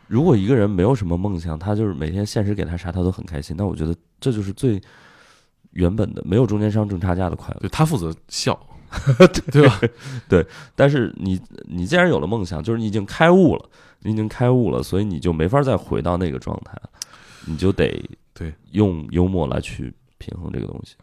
[0.06, 4.80] 如果一个人没有什么梦想，他就是每天现实给他啥他都很开心，那我觉得这就是最
[5.72, 7.60] 原本的没有中间商挣差价的快乐。
[7.60, 8.58] 对他负责笑，
[9.52, 9.80] 对吧？
[10.28, 13.68] 对但是你你既然有了梦想，就是你已经开悟了，
[14.00, 16.90] 你已经开悟了，所以你就没法再回到那个状态了，
[17.46, 18.02] 你就得
[18.34, 20.96] 对用幽默来去平衡这个东西。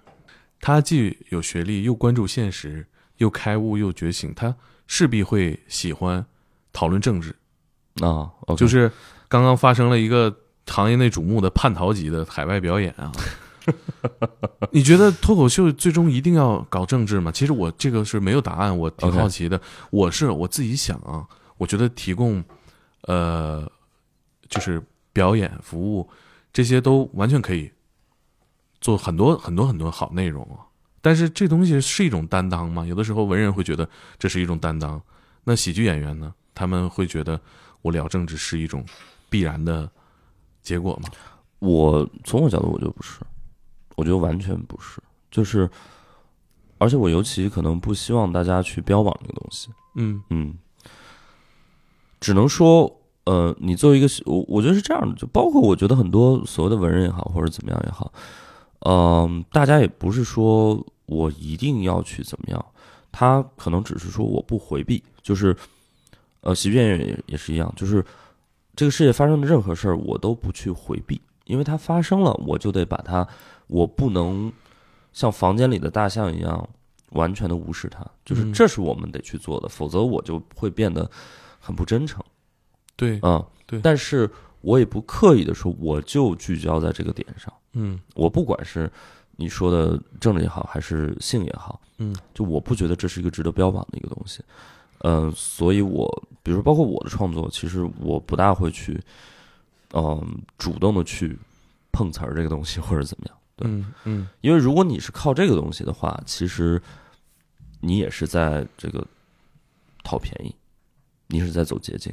[0.60, 2.86] 他既有学历，又关注现实，
[3.18, 4.56] 又开悟，又觉醒，他
[4.88, 6.26] 势必会喜欢
[6.72, 7.36] 讨论政治。
[8.02, 8.92] 啊就是
[9.28, 10.36] 刚刚发生了一个
[10.68, 13.12] 行业内瞩目的叛逃级的海外表演啊。
[14.72, 17.32] 你觉得脱口秀最终一定要搞政治吗？
[17.32, 19.60] 其实我这个是没有答案，我挺好奇的。
[19.90, 21.28] 我是我自己想啊，
[21.58, 22.44] 我觉得提供
[23.02, 23.70] 呃，
[24.48, 26.08] 就是表演服务
[26.54, 27.70] 这些都完全可以
[28.80, 30.64] 做很多很多很多好内容啊。
[31.02, 32.86] 但是这东西是一种担当吗？
[32.86, 35.02] 有的时候文人会觉得这是一种担当，
[35.44, 36.34] 那喜剧演员呢？
[36.54, 37.40] 他们会觉得
[37.84, 38.84] 我聊政治是一种
[39.30, 39.90] 必然的
[40.64, 41.10] 结果吗？
[41.60, 43.20] 我从我角度，我觉得不是，
[43.96, 45.70] 我觉得完全不是，就是，
[46.78, 50.56] 而且我尤其可能不希望大家去标榜这个东西，嗯嗯，
[52.20, 58.12] 只能说，呃，你作为一个，我我觉得是这样的，就包括我觉得很多所谓的文人也好，或者怎么样也好，
[58.80, 62.66] 嗯、大家也不是说我一定要去怎么样，
[63.12, 65.56] 他可能只是说我不回避，就是，
[66.42, 68.06] 呃，喜剧演员也也是一样，就是
[68.76, 73.28] 这个世界发生的任何事儿，我都不去回避，因为它发生了，我就得把它，
[73.68, 74.52] 我不能
[75.13, 76.70] 像房间里的大象一样
[77.12, 78.54] 完全的无视它，就是嗯。
[78.54, 81.10] 这是我们得去做的，否则我就会变得
[81.60, 82.24] 很不真诚。
[82.96, 83.44] 对，啊。
[83.66, 83.82] 对。
[83.82, 84.30] 但是
[84.62, 88.92] 我也不刻意的说，我就聚焦在这个点上，嗯我不管是
[89.36, 94.44] 你说的政治也好，还是性也好，嗯就我不觉得这是一个值得标榜的一个东西。
[95.02, 96.08] 嗯、所以我
[96.42, 99.00] 比如说包括我的创作，其实我不大会去，
[99.94, 101.38] 嗯、主动的去
[101.92, 103.38] 碰瓷儿这个东西或者怎么样。
[103.56, 106.82] 对嗯嗯因为如果你是靠这个东西的话，其实
[107.80, 109.06] 你也是在这个
[110.04, 110.56] 讨便宜，
[111.28, 112.12] 你是在走捷径，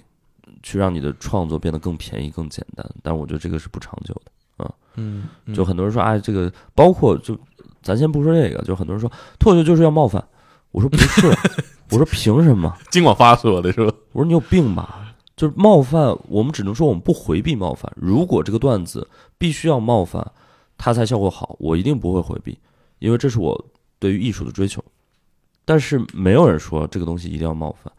[0.62, 2.86] 去让你的创作变得更便宜、更简单。
[3.02, 4.32] 但我觉得这个是不长久的。
[4.96, 7.38] 嗯，嗯就很多人说，哎，这个包括就
[7.82, 10.22] 咱先不说这个，就很多人说脱口秀就是要冒犯，
[10.70, 11.26] 我说不是，
[11.90, 12.74] 我说凭什么？
[12.90, 13.92] 金广发说的是吧？
[14.12, 15.14] 我说你有病吧？
[15.36, 17.92] 就是冒犯，我们只能说我们不回避冒犯。
[17.96, 20.24] 如果这个段子必须要冒犯，
[20.78, 22.56] 它才效果好，我一定不会回避，
[23.00, 23.64] 因为这是我
[23.98, 24.82] 对于艺术的追求。
[25.64, 27.92] 但是没有人说这个东西一定要冒犯。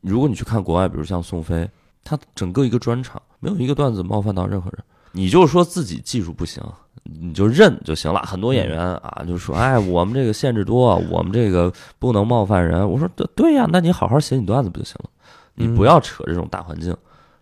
[0.00, 1.68] 如果你去看国外，比如像宋飞，
[2.02, 6.62] 他整个一个专场没有一个段子冒犯到任何人，你就说自己技术不行，
[7.04, 8.20] 你就认就行了。
[8.22, 15.10] 很多演员啊，就说：“哎，我们这个限制多，我们这个不能冒犯人。”我说：“对对呀，那你好好写你段子不就行了？
[15.54, 16.96] 你不要扯这种大环境，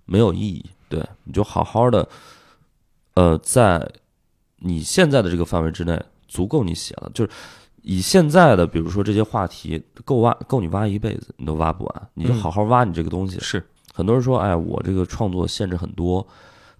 [0.04, 0.64] 没有意义。
[0.88, 2.08] 对，你就好好的，
[3.14, 3.88] 呃，在
[4.56, 7.08] 你现在的这个范围之内，足够你写了。
[7.14, 7.30] 就是
[7.82, 12.08] 以现在的，比如说这些话题，够挖够你挖一辈子，你都挖不完。
[12.14, 13.38] 你就好好挖你这个东西。
[13.38, 16.26] 是，很多人说，哎，我这个创作限制很多，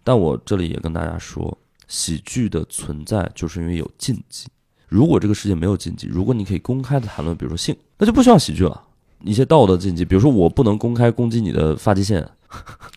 [0.03, 1.57] 但我这里也跟大家说，
[1.89, 4.49] 喜剧的存在就是因为有禁忌。
[4.89, 8.83] 如果这个世界没有禁忌，如果你可以公开的谈论，比如说性，那就不需要喜剧了。
[9.23, 12.27] 一些道德禁忌，比如说我不能公开攻击你的发际线，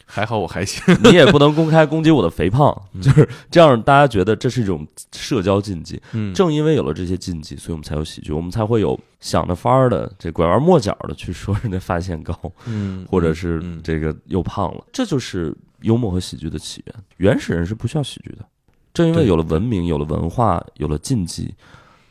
[0.05, 0.81] 还好我还行。
[1.03, 6.01] 你也不能公开攻击我的肥胖，就是这样，大家觉得这是一种社交禁忌。
[6.13, 12.33] 嗯，正因为有了这些禁忌，所以我们才有喜剧，我们才会有想着法儿的这拐弯抹角的去说人家发线高，
[12.65, 13.81] 嗯，或者是嗯。
[13.83, 16.95] 这个又胖了，这就是幽默和喜剧的起源。
[17.17, 18.45] 原始人是不需要喜剧的，
[18.93, 21.53] 正因为有了文明、有了文化、有了禁忌，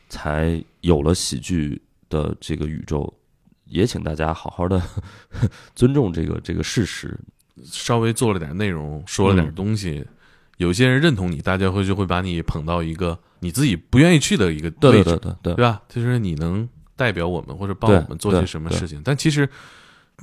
[0.09, 3.13] 才有了喜剧的这个宇宙。
[3.67, 4.81] 也请大家好好的
[5.75, 7.19] 尊重这个这个事实。
[7.65, 10.05] 稍微做了点内容，说了点嗯东西，
[10.57, 15.83] 有些人认同你，大家会就会把你捧到一个你自己不愿意去的一个对位置，对对对对对吧？
[15.89, 19.49] 就是你能代表我们或者帮我们做些什么事情，但其实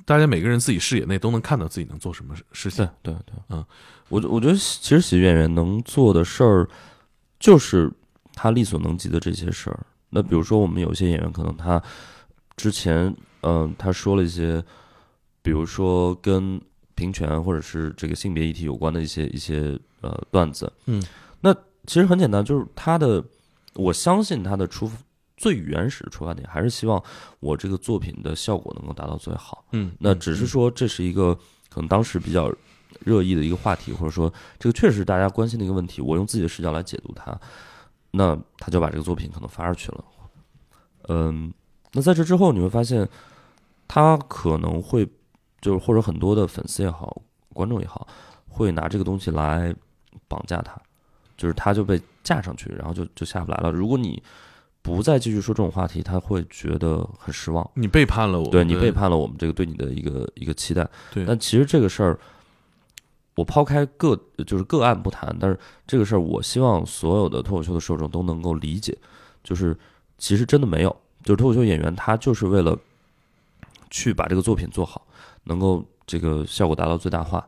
[0.05, 3.13] 大家每个人自己视野内都能看到自己能做什么事情对。
[3.13, 3.65] 对对，嗯，
[4.09, 6.67] 我我觉得其实喜剧演员能做的事儿，
[7.39, 7.91] 就是
[8.33, 9.85] 他力所能及的这些事儿。
[10.09, 11.81] 那比如说，我们有些演员可能他
[12.57, 14.63] 之前，嗯、他说了一些，
[15.41, 16.59] 比如说跟
[16.95, 21.01] 平权或者是这个性别议题有关的一些一些呃段子，嗯，
[21.41, 21.53] 那
[21.85, 23.23] 其实很简单，就是他的，
[23.75, 24.91] 我相信他的出
[25.39, 27.02] 最原始的出发点还是希望
[27.39, 29.63] 我这个作品的效果能够达到最好。
[29.71, 31.34] 嗯，那只是说这是一个
[31.69, 32.54] 可能当时比较
[33.06, 37.39] 热议的一个话题，或者说这个确实是大家关心的一个问题，我用自己的视角来解读它，
[38.12, 40.04] 那他就把这个作品可能发出去了。
[41.08, 41.54] 嗯，
[41.93, 43.08] 那在这之后你会发现，
[43.88, 45.08] 他可能会
[45.62, 47.21] 就是或者很多的粉丝也好，
[47.54, 48.06] 观众也好，
[48.47, 49.73] 会拿这个东西来
[50.28, 50.80] 绑架他，
[51.38, 53.71] 就是他就被架上去，然后就就下不来了。
[53.71, 54.21] 如果你
[54.95, 57.69] 不再继续说这种话题，他会觉得很失望。
[57.75, 60.88] 你背叛了我，对你背，叛了我们这个对你的一个一个期待。
[61.13, 62.19] 对，但其实这个事儿，
[63.36, 68.97] 我抛开个就是个案不谈，但是这个事儿，我希望所有的脱口秀的受众都能够理解，
[69.43, 69.78] 就是
[70.17, 70.89] 其实真的没有，
[71.23, 72.78] 就是脱口秀演员他就是为了
[73.89, 75.06] 去把这个作品做好，
[75.43, 77.47] 能够这个效果达到最大化。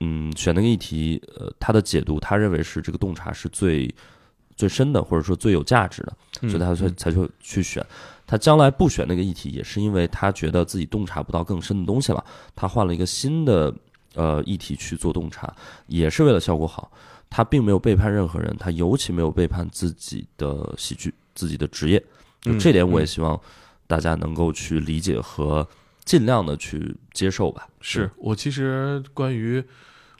[0.00, 3.92] 嗯，选那个议题，呃，他的解读，他认为是这个洞察是最
[4.56, 6.12] 最深的，或者说最有价值的。
[6.42, 7.84] 嗯所以他才才会去选。
[8.26, 12.24] 他将来不选那个议题，也是因为他觉得自己洞察不到更深的东西了，
[12.56, 13.72] 他换了一个新的
[14.14, 15.54] 呃议题去做洞察，
[15.86, 16.90] 也是为了效果好。
[17.30, 21.98] 他并没有背叛任何人，他尤其没有背叛自己的喜剧、自己的职业。
[22.40, 23.40] 就嗯这点，我也嗯希望
[23.86, 25.66] 大家能够去理解和
[26.04, 27.68] 尽量的去接受吧。
[27.80, 29.62] 是我其实关于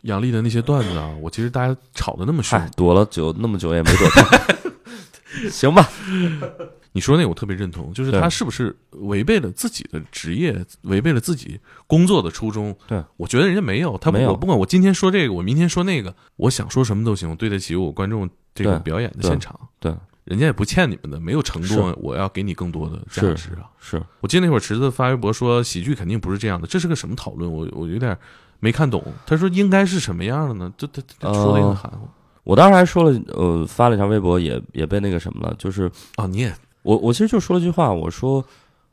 [0.05, 4.55] 杨笠的那些段子啊，我其实大家吵得那么凶，，躲了久那么久也没躲开，
[5.51, 5.87] 行吧？
[6.93, 12.77] 你说那个我特别认同，就是他是不是违背了自己的职业，违背了自己工作的初衷？
[12.87, 19.59] 对，我觉得人家没有，他不没有我不管我今天说这个，我明天说那个，我想说什么都行，我对得起我观众这个表演的现场。
[19.81, 23.67] 对，人家也不欠你们的，没有承诺我要给你更多的价是值啊。
[23.81, 27.51] 是我记得那会儿池子发微博说喜剧肯定不是这样的，这是个什么讨论？
[27.51, 28.17] 我我有点
[28.61, 29.03] 没看懂。
[29.27, 30.73] 他说应该是什么样的呢？
[30.77, 32.09] 就他他说的也很含糊
[32.45, 38.45] 我当时还说了，呃，发了一条微博也，也被那个什么了，就是哦，你也我我其实就说了一句话，我说，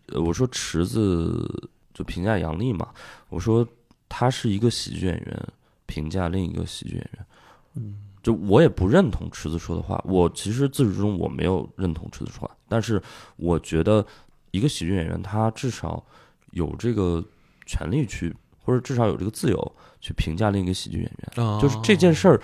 [0.07, 2.87] 呃，我说池子就评价杨笠嘛，
[3.27, 3.67] 我说
[4.07, 5.47] 他是一个喜剧演员，
[5.85, 7.25] 评价另一个喜剧演员，
[7.75, 13.01] 嗯，就我也不认同池子说的话，我其实自始至终我没有认同池子说话，但是
[13.35, 14.05] 我觉得
[14.51, 16.01] 一个喜剧演员他至少
[16.51, 17.21] 有这个
[17.65, 21.45] 权利去，或者至少有这个自由去评价另一个喜剧演员。
[21.45, 22.41] 啊就是这件事儿，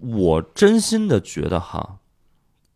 [0.00, 1.98] 我真心的觉得哈，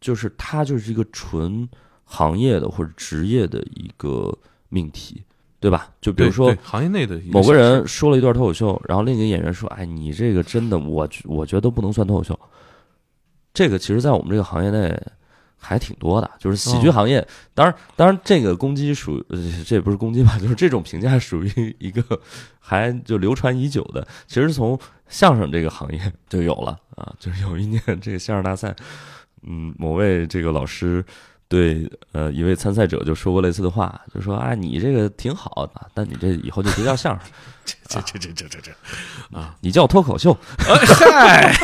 [0.01, 1.69] 就是它就是一个纯
[2.05, 4.37] 行业的或者职业的一个
[4.69, 5.23] 命题，
[5.61, 5.91] 对吧？
[6.01, 12.39] 就比如说行业内的某个人说了一段脱口秀，然后另一个演员说：“哎，你这个真的，我觉我觉得都不能算脱口秀。”
[13.55, 14.95] 这个其实，在我们这个行业内
[15.59, 17.27] 还挺多的，就是喜剧行业。
[17.55, 22.03] 当然，当然，这个攻击属呃，这也不是攻击吧， 就是这种评价属于一个
[22.61, 24.07] 还就流传已久的。
[24.27, 24.79] 其实从
[25.09, 28.75] 相声这个行业就有了啊，就是有一年这个相声大赛，
[29.43, 31.05] 嗯，某位这个老师。
[31.49, 37.31] 对，呃，一位参赛者就说过类似的话，就说啊，你这个挺好的，但你这以后就别叫相声，
[37.87, 38.73] 这这这这这这
[39.39, 40.37] 啊，你叫脱口秀。
[40.59, 41.55] 嗨，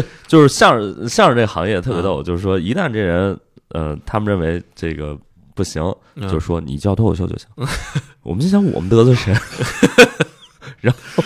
[0.00, 3.38] 对， 就是相声相声这行业特别逗，就是说一旦这人，
[3.70, 5.18] 呃，他们认为这个
[5.54, 5.82] 不行，
[6.22, 7.48] 就是说你叫脱口秀就行。
[8.22, 9.34] 我们心想我们得罪谁？
[10.80, 11.24] 然后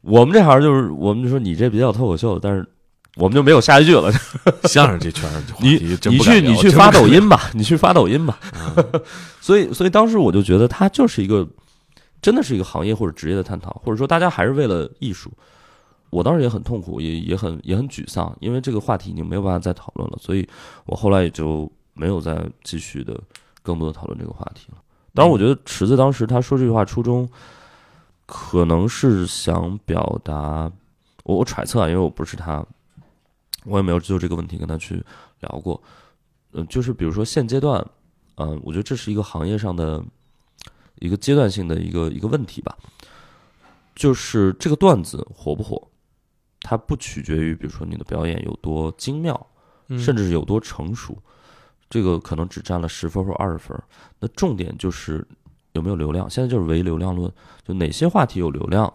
[0.00, 2.66] 我们这行就是，我们就说你这比较脱口秀，但是。
[3.18, 4.12] 我们就没有下一句了。
[4.64, 8.38] 相声这圈儿，你你去你去发抖音吧，你去发抖音吧。
[9.40, 11.48] 所以所以当时我就觉得，它就是一个
[12.20, 15.32] 真的是一个行业或者职业的探讨，或者说大家还是为了艺术。
[16.10, 20.18] 我当时也很痛苦，也也很也很沮丧，因为这个话题已经没有办法再讨论了。
[20.20, 20.48] 所以
[20.84, 23.20] 我后来也就没有再继续的
[23.62, 24.78] 更多的讨论这个话题了。
[25.14, 27.28] 当然，我觉得池子当时他说这句话初衷
[28.26, 30.70] 可能是想表达，
[31.24, 32.64] 我我揣测啊，因为我不是他。
[33.68, 35.04] 我也没有就这个问题跟他去
[35.40, 35.82] 聊过，
[36.52, 37.84] 嗯，就是比如说现阶段，
[38.36, 40.00] 嗯，我觉得这是一个行业上的
[41.00, 42.78] 一个阶段性的一个一个问题吧，
[43.96, 45.82] 就是这个段子火不火，
[46.68, 49.46] 它不取决于比如说你的表演有多精妙，
[49.90, 51.16] 甚至是有多成熟，
[51.88, 53.80] 这个可能只占了十分或二十分，
[54.18, 55.24] 那重点就是
[55.74, 57.32] 有没有流量，现在就是唯流量论，
[57.64, 58.92] 就哪些话题有流量，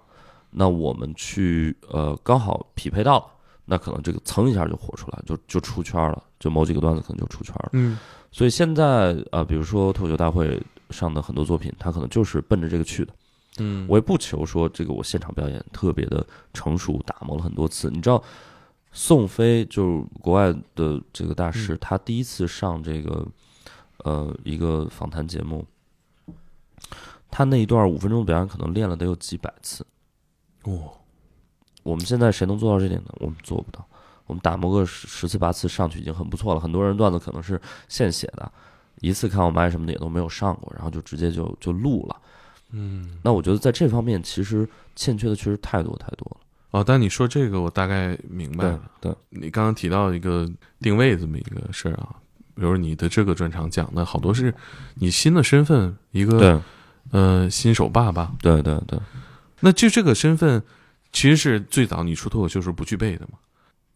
[0.50, 3.26] 那我们去呃刚好匹配到了。
[3.64, 7.70] 那可能这个蹭一下就火出来，就就出圈了，就某几个段子可能就出圈了。
[7.72, 7.98] 嗯，
[8.30, 13.14] 所以现在啊，比如说脱口秀大会上的很多作品，它可能就是奔着这个去的。
[13.58, 17.90] 嗯，我也不求说这个我现场表演特别的成熟，打磨了很多次。
[17.90, 18.24] 你知道，
[18.92, 23.28] 宋飞就是国外的这个大师，他第一次上这个
[24.00, 25.66] 呃一个访谈节目，
[27.30, 29.86] 他那一段五分钟的表演可能练了得有几百次。
[30.64, 30.94] 哦。
[31.84, 33.10] 我们现在谁能做到这点呢？
[33.20, 33.84] 我们做不到。
[34.28, 36.62] 我们打磨个十十次八次上去已经很不错了。
[36.62, 38.52] 很多人段子可能是现写的，
[39.00, 42.22] 一次看我麦什么的也都没有上过，然后就直接就就录了。
[42.72, 46.38] 嗯，那我觉得在这方面其实欠缺的确实太多太多了。
[46.72, 48.92] 哦，但你说这个我大概明白了。
[49.00, 50.50] 对，你刚刚提到一个
[50.80, 52.16] 定位这么一个事儿啊，
[52.56, 54.54] 比如你的这个专场讲的好多是
[54.96, 56.62] 你新的身份，一个
[57.12, 58.32] 呃新手爸爸。
[58.42, 59.00] 对对对，
[59.60, 60.64] 那就这个身份。
[61.14, 63.38] 其实是最早你出脱口秀时不具备的嘛？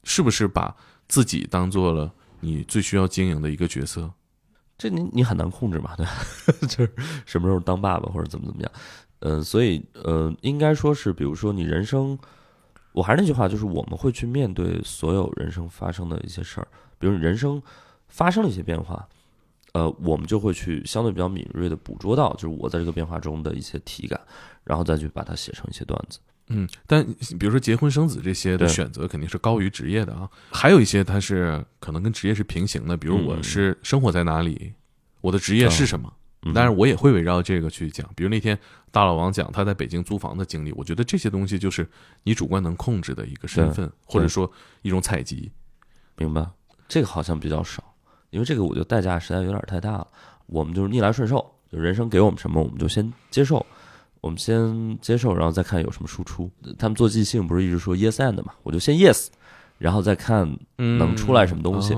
[0.03, 0.76] 是不是把
[1.07, 2.11] 自己当做了
[2.41, 4.11] 你最需要经营的一个角色？
[4.78, 5.95] 这你你很难控制嘛？
[5.97, 6.11] 对吧，
[6.67, 6.93] 就是
[7.26, 8.71] 什么时候当爸爸或者怎么怎么样？
[9.19, 12.17] 嗯，所以呃，应该说是，比如说你人生，
[12.91, 16.67] 我还是那句话，就是我们会去面对所有人生发生的一些事儿，
[16.99, 17.61] 比如你人生
[18.07, 19.07] 发生了一些变化，
[19.73, 24.19] 呃，我们就会去相对比较敏锐的捕捉到，就是我在这个变化中的一些体感，
[24.63, 26.19] 然后再去把它写成一些段子。
[26.48, 27.04] 嗯，但
[27.39, 34.74] 比如说结婚生子这些的选择肯定是高于职业的啊，还有一些它是可能跟职业是平行的，比如我是生活在哪里，
[35.22, 36.14] 我的职业是什么，
[36.54, 38.08] 但是我也会围绕这个去讲。
[38.16, 38.58] 比如那天
[38.91, 41.88] 大老王讲他在北京租房的经历，我觉得这些东西就是
[42.24, 44.52] 你主观能控制的一个身份，或者说
[44.84, 45.52] 一种采集。
[46.18, 46.48] 明白？
[46.88, 47.84] 这个好像比较少，
[48.30, 50.08] 因为这个我觉得代价实在有点太大了。
[50.46, 53.66] 我们就是逆来顺受，就人生给我们什么，我们就先接受。
[54.26, 56.49] 我们先接受，然后再看有什么输出。
[56.80, 58.53] 他们做即兴不是一直说 yes and 嘛？
[58.63, 59.28] 我就先 yes，
[59.78, 61.93] 然后再看能出来什么东西，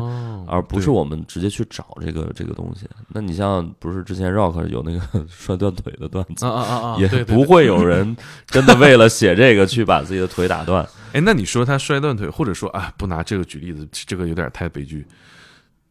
[0.45, 2.85] 而不是我们直接去找这个这个东西。
[3.07, 8.13] 那你像不是之前 rock 有那个 摔断腿的段子啊啊啊，也不会有人
[8.45, 10.85] 真的为了写这个去把自己的腿打断。
[11.13, 15.07] 哎，那你说他摔断腿，或者说啊，不拿这个举例子，这个有点太悲剧。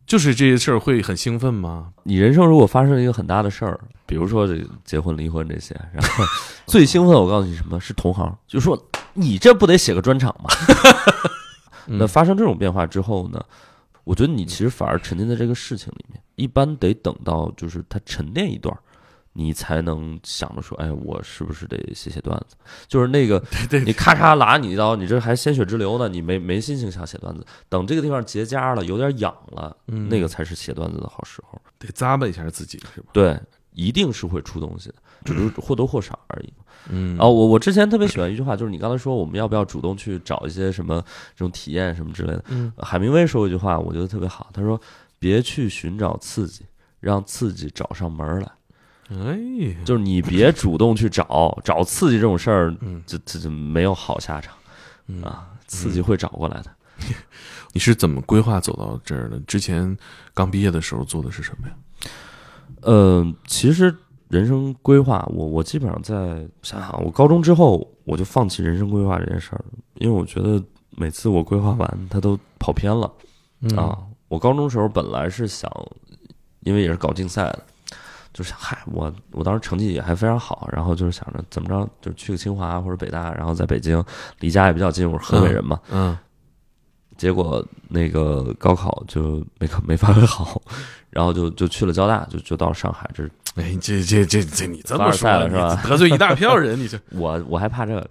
[0.06, 1.88] 就是这些事儿会很兴奋吗？
[2.04, 6.24] 你人生如果发生一个很大的事儿，比如说这结婚、离婚这些，然后
[6.66, 8.80] 最兴奋，我告诉你什么是同行，就说
[9.14, 10.48] 你这不得写个专场吗？
[11.86, 13.44] 那发生这种变化之后呢，
[14.04, 18.76] 我觉得你其实反而沉浸在这个事情里面，一般得等到就是它沉淀一段。
[19.38, 22.56] 你才能想着说，哎，我是不是得写写段子？
[22.88, 23.42] 就是那个，
[23.84, 27.44] 你咔嚓拉你一刀，你这还鲜血直流呢，你没没心情想写段子。
[27.68, 31.60] 等这个地方结痂了，有点痒了，那个才是写段子的好时候。
[31.78, 33.08] 得咂巴一下自己，是吧？
[33.12, 33.38] 对，
[33.72, 34.94] 一定是会出东西的，
[35.26, 36.52] 只是或多或少而已。
[36.88, 42.44] 嗯，哦，我我之前特别喜欢一句话，就是你刚才说我们要不要主动去找一些什么这种体验什么之类的。
[42.48, 44.80] 嗯，海明威说过一句话，我觉得特别好，他说
[45.18, 46.64] ：“别去寻找刺激，
[47.00, 48.50] 让刺激找上门来。”
[49.10, 49.38] 哎，
[49.84, 52.74] 就是你别主动去找 找刺激这种事儿，
[53.06, 54.54] 这这就没有好下场，
[55.22, 56.70] 啊，刺激会找过来的。
[57.72, 59.38] 你是怎么规划走到这儿的？
[59.40, 59.96] 之前
[60.32, 61.74] 刚毕业的时候做的是什么呀？
[62.80, 63.94] 呃，其实
[64.28, 66.14] 人生规划，我我基本上在
[66.62, 69.64] 想想，我高中之后我就放弃人生规划这件事儿，
[69.96, 73.12] 因为我觉得每次我规划完，它都跑偏了、
[73.76, 73.98] 啊。
[74.28, 75.70] 我高中时候本来是想，
[76.60, 77.62] 因为也是搞竞赛的，
[78.36, 84.04] 就是想嗨，我我当时成绩也还非常好，然后就是想着怎么着，就去个清华或者北大，然后在北京
[84.40, 86.14] 离家也比较近，我是河北人嘛，嗯
[87.16, 90.60] 结果那个高考就没考没发挥好，
[91.08, 93.08] 然后就就去了交大，就就到了上海。
[93.14, 98.06] 这是哎，这这这这你这么凡尔说了是吧得罪一大票人，你这 我我还怕这个，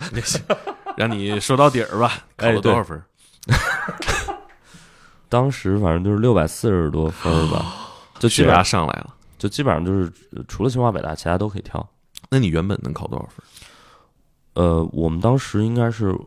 [0.97, 2.99] 让你说到底儿吧，考哎了多少分？
[5.29, 7.63] 当时反正就是六百四十多分吧，
[8.17, 9.13] 就基血压本上上来了。
[9.37, 11.85] 就基本上就是呃除了清华北大，其他都可以挑。
[12.29, 13.45] 那你原本能考多少分？
[14.53, 16.17] 呃，我们当时应该是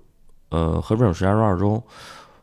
[0.51, 1.83] 呃河北省石家庄二中，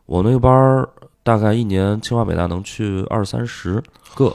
[0.04, 0.88] 我那个班儿
[1.22, 3.82] 大概一年清华北大能去二三十
[4.14, 4.34] 个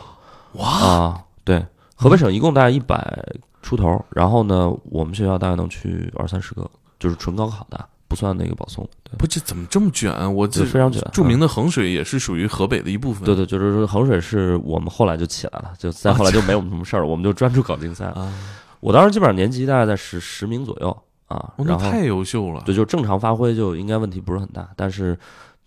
[0.54, 1.66] 哇，啊，对，
[1.96, 3.24] 河北省一共大概一百
[3.62, 6.70] 出头，然后呢，我们学校大概能去二三十个，
[7.00, 8.86] 就是纯高考的，不算那个保送。
[9.06, 10.30] 对，不，这怎么这么卷啊？
[10.30, 13.24] 我这就非常卷著名的衡水也是属于河北的一部分。
[13.24, 18.22] 对对，就是说衡水是我们后来就起来了，就再后来就没我们什么事儿了，我们就专注搞竞赛了。
[18.22, 18.34] 啊，
[18.82, 20.90] 我当时基本上年级大概在十十名左右
[21.28, 22.62] 啊，哦，那然后太优秀了。
[22.66, 25.18] 对，就正常发挥就应该问题不是很大，但是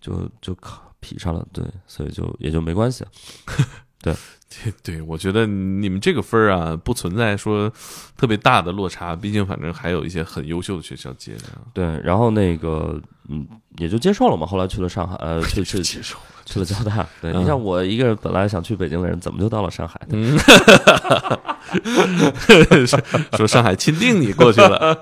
[0.03, 3.03] 就就考匹上了，对，所以就也就没关系。
[4.05, 4.15] 对
[4.85, 7.73] 对，我觉得你们这个分儿啊，不存在说
[8.17, 11.59] 特别大的落差，毕竟反正还有一些很优秀的学校接着啊。
[11.73, 13.45] 对，然后那个嗯，
[13.79, 14.47] 也就接受了嘛。
[14.47, 16.17] 后来去了上海，呃，去 去接受。
[16.45, 17.05] 去了交大。
[17.23, 20.39] 对嗯你像我一个本来想去北京的人，怎么就到了上海呢？
[21.83, 22.87] 嗯，
[23.39, 24.95] 说上海钦定你过去了，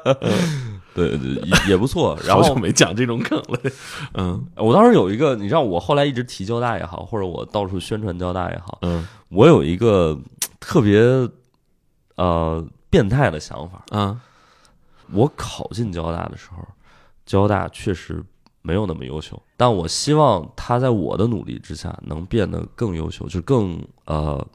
[0.95, 2.19] 对对，也也不错。
[2.27, 3.59] 然好久没讲这种梗了。
[4.15, 10.19] 嗯我当时有一个，你知道，我后来一直提交大也好，或者我到处宣传交大也好，嗯我有一个
[10.61, 11.01] 特别
[12.17, 13.85] 呃变态的想法。
[13.91, 14.21] 啊
[15.13, 16.67] 我考进交大的时候，
[17.27, 18.23] 交大确实
[18.63, 24.47] 没有那么优秀，但我希望他在我的努力之下能变得更优秀，就更呃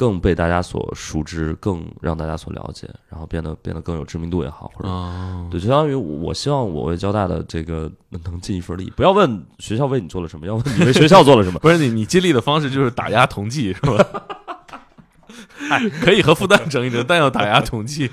[0.00, 8.90] 更被大家所熟知，更让大家所了解，然后变得变得更有知名度也好，或者哦，对，就相当于我我希望我为交大的这个能尽一份力。
[8.96, 11.58] 不要问学校为你做了什么，要问你为学校做了什么。
[11.60, 14.06] 不是你你尽力的方式就是打压同济是吧？
[15.68, 18.10] 哎，可以和复旦争一争，但要打压同济。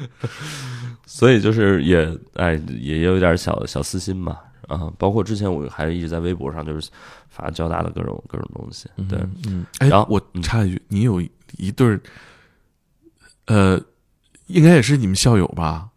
[1.07, 6.89] 所以就是也哎也有一点小小私心吧啊，包括之前我还一直在微博上就是
[7.29, 11.21] 发交大的各种各种东西，对，嗯，哎，然后我嗯插一句，你有
[11.57, 11.99] 一对儿，
[13.45, 13.81] 呃，
[14.47, 15.87] 应该也是你们校友吧？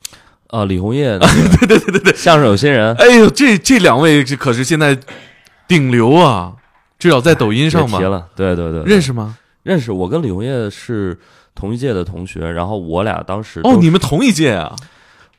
[0.48, 4.98] 啊，李红叶， 对对对对对，相声有新人，哎呦，这这两位这可是现在
[5.68, 6.56] 顶流啊！
[6.98, 9.36] 至少在抖音上吧别提，了，对对对，认识吗？
[9.62, 11.18] 认识，我跟李红叶是
[11.54, 14.74] 同一届的同学，然后我俩当时哦，你们同一届啊？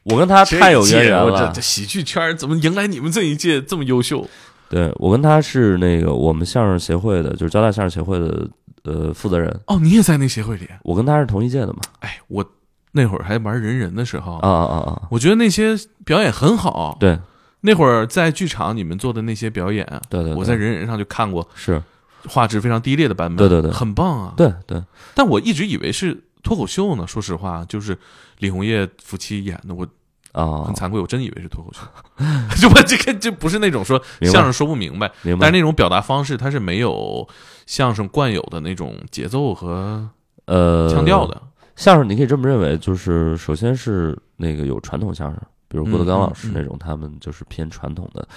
[0.03, 1.51] 我跟他太有渊源了。
[1.53, 4.27] 这喜剧圈怎么迎来你们这一届这么优秀？
[4.69, 8.47] 对我跟他是那个我们相声协会的，就是交大相声协会的
[8.83, 10.67] 呃负责人，哦，你也在那协会里？
[10.83, 12.45] 我跟他是同一届的嘛，哎，我
[12.93, 14.37] 那会儿还玩人人的时候。
[14.37, 15.75] 啊啊啊啊，我觉得那些
[16.05, 16.97] 表演很好。
[16.99, 17.19] 对。
[17.63, 20.35] 那会儿在剧场你们做的那些表演，对对，对。
[20.35, 21.47] 我在人人上就看过。
[21.53, 21.79] 是。
[22.27, 23.71] 画质非常低劣的版本，对对对。
[23.71, 24.33] 很棒啊。
[24.35, 24.81] 对对。
[25.13, 27.97] 但我一直以为是脱口秀呢，说实话，就是
[28.39, 29.87] 李红叶夫妻演的，我
[30.31, 31.81] 啊很，惭愧，我真以为是脱口秀，
[32.61, 37.27] 就我这个就不是那种说相声说不明白，明白但是，那种表达方式它是没有
[37.65, 40.09] 相声惯有的那种节奏和
[40.45, 41.41] 呃，腔调的。
[41.75, 48.27] 相声你可以这么认为，就是首先是那个有传统相声，比如郭德纲老师那种，他们就是偏传统的，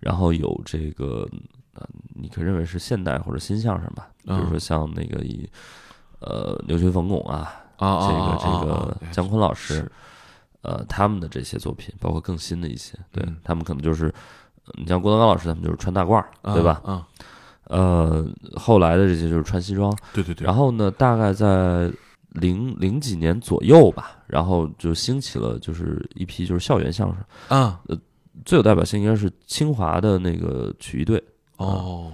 [0.00, 1.28] 然后有这个
[1.74, 5.48] 呃，你可以认为是现代或者新相声吧，比如说像那个以
[6.24, 9.90] 呃牛群冯巩啊，这个这个啊姜昆老师，
[10.62, 14.06] 呃，他们的这些作品，包括更新的一些，对嗯他们可能就是，
[14.66, 16.80] 呃你像郭德纲老师，他们就是穿大褂儿，对吧？
[16.84, 17.06] 啊，啊
[17.64, 20.44] 呃，后来的这些就是穿西装，对对对。
[20.46, 21.90] 然后呢，大概在
[22.30, 27.80] 零零几年左右吧，然后就兴起了就是一批就是校园相声，啊。
[28.44, 31.22] 最有代表性应该是清华的那个曲艺队，
[31.56, 32.12] 哦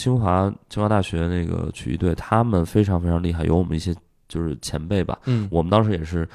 [0.00, 3.94] 清华清华大学那个曲艺队，他们非常非常厉害，有我们一些
[4.28, 5.46] 就是前辈吧，嗯。
[5.50, 6.26] 我们当时也是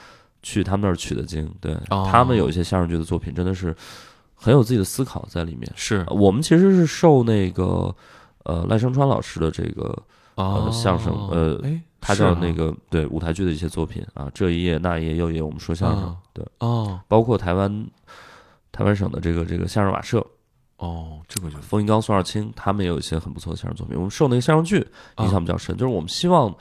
[0.43, 2.07] 去他们那儿取的经，对、哦。
[2.11, 3.75] 他们有一些相声剧的作品真的是
[4.35, 5.67] 很有自己的思考在里面。
[5.75, 6.05] 是。
[6.09, 7.93] 我们其实是受那个
[8.43, 9.97] 呃赖声川老师的这个
[10.35, 10.69] 哦。
[10.71, 17.87] 相声呃哎他是啊叫那个对舞台剧的一些作品啊，这一页那一页又一页，我们说相声，啊对，哦包括台湾
[18.71, 20.23] 台湾省的这个这个相声瓦舍
[20.77, 23.95] 哦，这个就冯一刚、宋二清他们也有一些很不错的相声作品。
[23.95, 24.85] 我们受那个相声剧
[25.19, 26.53] 影响比较深，就是我们希望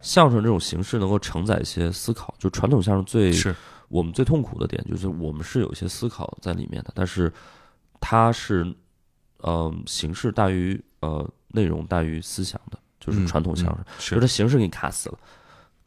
[0.00, 2.34] 相声这种形式能够承载一些思考。
[2.38, 3.56] 就传统相声最是
[3.88, 7.32] 我们最痛苦的点，就是我们是有一些思考在里面的，但是
[8.00, 8.70] 它是
[9.38, 13.84] 呃形式大于呃内容大于思想的，就是传统相声。
[13.96, 15.18] 就是是它形式给你卡死了，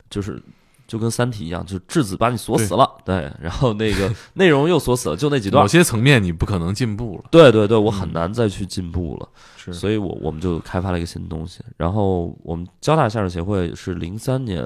[0.10, 0.42] 就是
[0.88, 5.68] 就跟《三体》一样，就质子把你锁死了，对，然后那个 内容又锁死了，就那几段某。
[5.68, 7.26] 些层面你不可能进步了。
[7.30, 11.62] 对对对，我很难再去进步了，是所以我我们就开发了一个新的东西。
[11.76, 14.64] 然后我们交大相声协会是零三年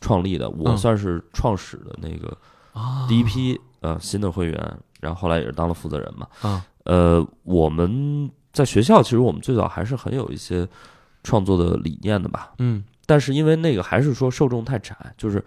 [0.00, 2.36] 创立的，我嗯算是创始的那个
[2.72, 6.26] 啊第一批呃新的会员，然后后来也是当了负责人嘛。
[6.42, 10.68] 啊呃，我们在学校其实我们最早还是很有一些
[11.22, 15.42] 创作的理念的吧，嗯但是因为那个还是说受众太窄，就是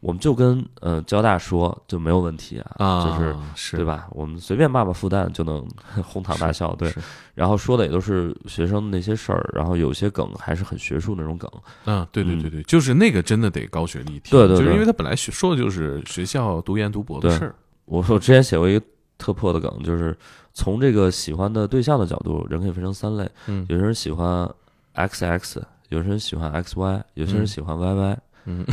[0.00, 3.84] 我们就跟呃交大说就没有问题啊，啊，就是是对？
[3.84, 4.08] 吧？
[4.10, 5.66] 我们随便骂骂复旦就能
[6.02, 6.92] 哄堂大笑，对。
[7.34, 11.50] 然后说的也都是学生的那些事儿，然后有些梗还是很学术那种梗，
[11.86, 17.54] 嗯，对对嗯对对，就是那个真的得高学历听，对对对就是因为他本来学说的就是学校读研读博的事儿。
[17.84, 18.84] 我我之前写过一个
[19.18, 20.16] 特破的梗，就是
[20.52, 24.48] 从这个喜欢的对象的角度，人可以分成三类，嗯有些人喜欢
[24.94, 28.16] XX，有些人喜欢 XY，有些人嗯喜欢 YY，
[28.46, 28.64] 嗯，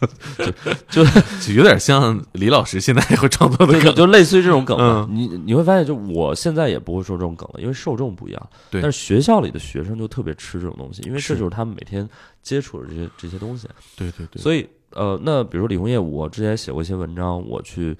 [0.88, 1.04] 就
[1.40, 3.94] 就有点像李老师现在也会创作的就梗。
[3.94, 5.06] 就类似于这种梗嘛。
[5.08, 8.48] 嗯你你会发现，就我现在也不会说这种梗了，因为受众不一样。
[8.70, 12.08] 对但是学校里的学生就特别吃这种东西，因为这就是他们每天
[12.42, 13.68] 接触的这些这些东西。
[13.96, 17.96] 对对对，所以呃，那比如说李红叶，我之前写过一些文章，我去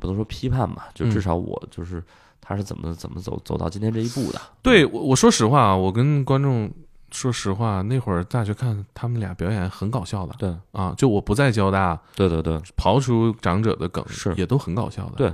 [0.00, 2.02] 不能说批判吧，就至嗯少我就是
[2.46, 4.40] 他是怎么怎么走走到今天这一步的。
[4.60, 6.70] 对我我说实话啊，我跟观众
[7.10, 15.12] 说实话，那会儿大学看他们俩表演很搞笑的对啊，就我不在交大，对对对刨除长者的梗是也都很搞笑的。
[15.16, 15.32] 对，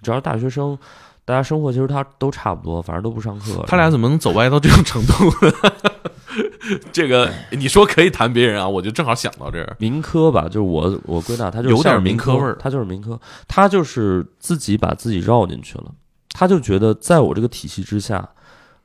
[0.00, 0.78] 只要是大学生，
[1.24, 3.64] 大家生活其实他都差不多，反正都不上课。
[3.66, 5.52] 他俩怎么能走歪到这种程度呢？
[6.92, 9.76] 这个你说可以谈别人啊，我就正好想到这儿。
[9.78, 15.92] 民科吧，就是我我归纳他就有点民科味儿他就是民科，他就是自己把自己绕进去了，
[16.38, 18.28] 他就觉得在我这个体系之下，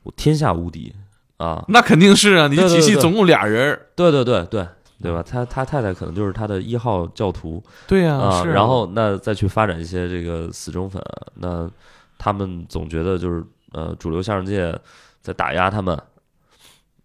[0.04, 0.94] 我天下无敌
[1.36, 1.62] 啊！
[1.68, 3.88] 那肯定是啊，你体系总共俩人儿。
[3.94, 4.66] 对对对对
[5.02, 5.22] 对吧？
[5.22, 11.02] 他他太太可能就是他的一号教徒对呀、啊，是啊然后那再去发展一些这个死忠粉，
[11.34, 11.70] 那
[12.16, 14.74] 他们总觉得就是呃主流相声界
[15.20, 16.00] 在打压他们，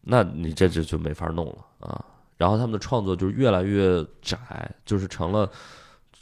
[0.04, 2.02] 那你这这就没法弄了啊。
[2.38, 4.38] 然后他们的创作就是越来越窄，
[4.86, 5.50] 就是成了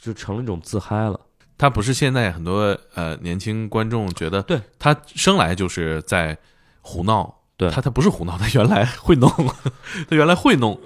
[0.00, 1.20] 就成了一种自嗨了。
[1.58, 6.36] 他不是现在很多呃年轻观众觉得，对他生来就是在
[6.80, 9.30] 胡闹，对他他不是胡闹，他原来会弄，
[10.08, 10.78] 他原来会弄。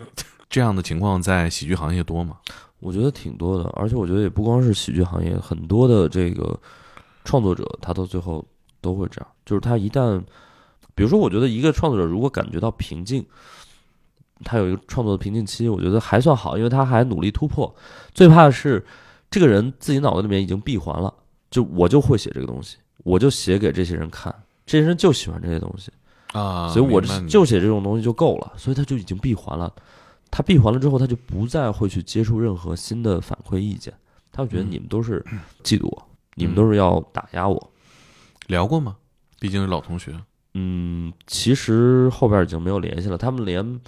[0.48, 2.36] 这样的情况在喜剧行业多吗？
[2.80, 6.58] 我觉得挺多的，而且我觉得也不光是喜剧行业，很多的这个
[7.24, 8.44] 创作者，他到最后
[8.80, 10.20] 都会这样，就是他一旦，
[10.94, 13.24] 比如说，我觉得一个创作者如果感觉到瓶颈，
[14.42, 17.72] 他有一个创作的瓶颈期，我觉得还算好，因为他还努力突破。
[18.12, 18.84] 最怕的是
[19.30, 21.12] 这个人自己脑子里面已经闭环了，
[21.50, 24.34] 就我就会写这个东西，我就写给这些人看，
[24.66, 25.92] 这些人就喜欢这些东西，
[26.32, 29.72] 啊所以我就写这种东西就够了，所以他就已经闭环了。
[30.32, 33.92] 他闭环了之后，他就不再会去接触任何新的反馈意见，
[34.30, 35.24] 他会觉得嗯你们都是
[35.64, 37.72] 嫉妒我，你们都是要打压我。
[38.46, 38.96] 聊过吗？
[39.38, 40.14] 毕竟是老同学。
[40.54, 43.80] 嗯，其实后边已经没有联系了，他们连，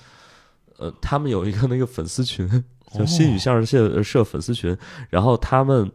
[0.78, 4.76] 呃，他们有一个那个粉丝群，叫新语相声社社粉丝群，
[5.10, 5.90] 然后他们，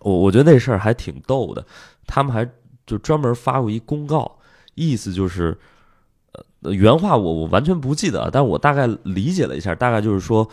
[0.00, 1.64] 我我觉得那事儿还挺逗的，
[2.06, 2.48] 他们还
[2.86, 4.38] 就专门发过一公告，
[4.74, 5.56] 意思就是，
[6.62, 10.48] 呃，原话我我完全不记得，但我大概理解了一下，大概就是说，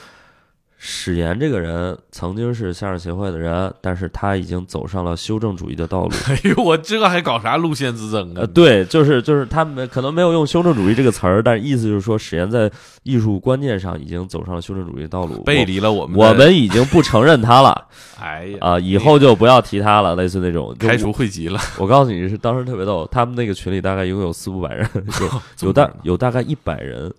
[0.79, 6.11] 史岩这个人曾经是相声协会的人，但是他已经走上了修正主义的道路。
[6.29, 8.41] 哎呦，我这还搞啥路线之争啊？
[8.41, 12.71] 呃，对，就是就是他们可能没有用修正主义这个词儿，但是意思就是说，史岩在
[13.01, 17.85] 艺术观念上已经走上了修正主义道路，背离了我们的我们已经不承认他了
[18.21, 21.59] 哎呀啊、以后就不要提他了，类似那种开除会籍了。
[21.79, 21.87] 我。
[21.87, 24.87] 我告诉你是当时特别逗，他们那个群里大概一共有四五百人，
[25.21, 27.11] 有有大有大概一百人。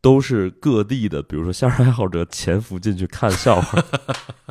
[0.00, 3.82] 都是各地的，比如说相声爱好者潜伏进去看笑话，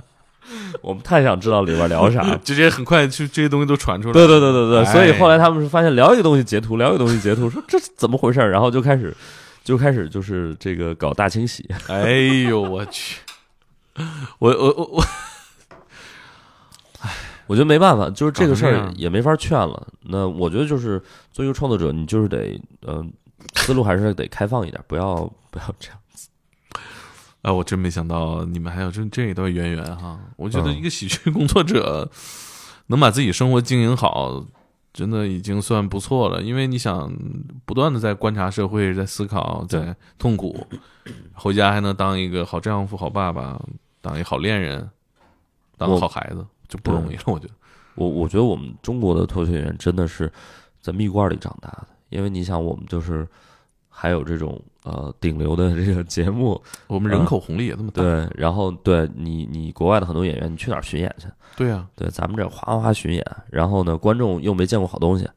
[0.81, 2.37] 我们太想知道里边聊啥了。
[2.43, 4.13] 直接很快就这些东西都传出来了。
[4.13, 9.15] 对对对对对，所以哎后来他们是发现聊一个东西截图，聊一个东西截图，说这是怎么回事儿，然后就开始
[9.63, 11.65] 就开始就是这个搞大清洗。
[11.87, 12.11] 哎
[12.49, 13.21] 呦我去！
[14.39, 15.01] 我我我我，
[16.99, 17.09] 哎
[17.47, 19.87] 我觉得没办法，就是这个事儿也没法劝了。
[20.03, 23.11] 那我觉得就是作为一个创作者，你就是得嗯、
[23.55, 25.15] 思路还是得开放一点，不要
[25.51, 26.29] 不要这样子。
[27.43, 30.19] 啊，我真没想到你们还有这这一段渊源哈！
[30.35, 32.09] 我觉得嗯一个喜剧工作者
[32.87, 34.45] 能把自己生活经营好，
[34.91, 36.41] 真的已经算不错了。
[36.41, 37.13] 因为你想
[37.63, 40.67] 不断的在观察社会，在思考，在痛苦，
[41.33, 43.61] 回家还能当一个好丈夫、好爸爸，
[44.01, 44.89] 当一个好恋人，
[45.77, 47.21] 当个好孩子，就不容易了。
[47.27, 47.53] 我觉得，
[47.95, 50.29] 我我觉得我们中国的脱口秀演员真的是
[50.81, 53.27] 在蜜罐里长大的，因为你想，我们就是
[53.89, 58.01] 还有这种呃顶流的这个节目，我们人口红利也这么大。
[58.01, 61.27] 对，然后对你你国外的很多演员，你去哪儿巡演去？
[61.55, 65.27] 对呀，对，咱们这哗哗巡演，然后呢，观众又没见过好东西，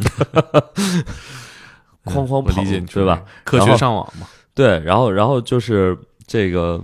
[2.04, 3.22] 哐哐理解对吧？
[3.44, 4.26] 科学上网嘛。
[4.54, 5.96] 对，然后然后就是
[6.26, 6.82] 这个，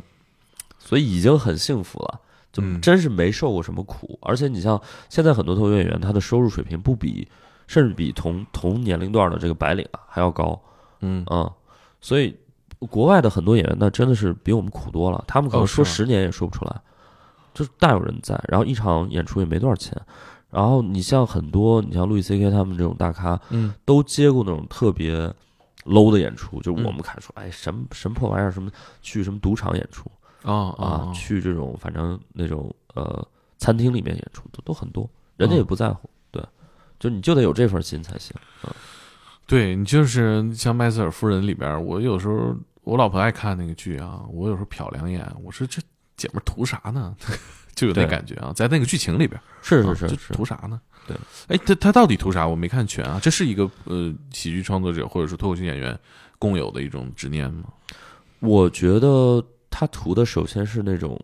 [0.78, 2.20] 所以已经很幸福了，
[2.52, 4.18] 就真是没受过什么苦。
[4.22, 7.28] 而且你像现在很多脱口秀演员，他的收入水平不比，
[7.68, 10.60] 甚至比同同年龄段的这个白领啊还要高。
[11.00, 11.48] 嗯嗯，
[12.00, 12.36] 所以
[12.90, 16.80] 国外的很多演员那真的是比我们苦多了，他们可能说十年也说不出来。
[17.54, 20.00] 就是大有人在，然后一场演出也没多少钱，
[20.48, 25.12] 然后你像很多，你像路易 C K 他们这种大咖，嗯，都接过那种特别
[25.84, 28.70] low 的演出，就我们看说，哎，什么什么破玩意儿，什么
[29.02, 30.08] 去什么赌场演出
[30.42, 36.10] 啊啊，去这种反正那种呃餐厅里面演出都都很多，人家也不在乎，对，
[36.98, 38.34] 就你就得有这份心才行，
[38.64, 38.70] 嗯，
[39.46, 45.80] 对你就是像麦瑟尔夫人里边，我有时候我老婆爱看那个剧啊，我有时候瞟两眼，我说这。
[46.18, 47.14] 姐们图啥呢？
[47.76, 50.80] 就有那感觉啊，在那个剧情里边，是是是是，图啥呢？
[51.06, 52.44] 对，哎，他他到底图啥？
[52.44, 53.20] 我没看全啊。
[53.22, 55.96] 这是一个呃喜剧创作者或者说脱口秀演员
[56.40, 57.72] 共有的一种执念吗？
[58.40, 59.40] 我觉得
[59.70, 61.16] 他图的首先是那种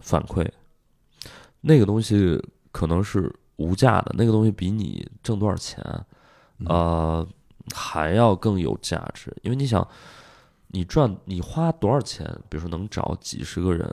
[0.00, 0.44] 反馈，
[1.60, 2.36] 那个东西
[2.72, 5.84] 可能是无价的，那个东西比你挣多少钱，
[6.64, 7.26] 呃，
[7.74, 9.36] 还要更有价值。
[9.42, 9.86] 因为你想，
[10.68, 13.88] 你赚你花多少钱，比如说能找几十个人。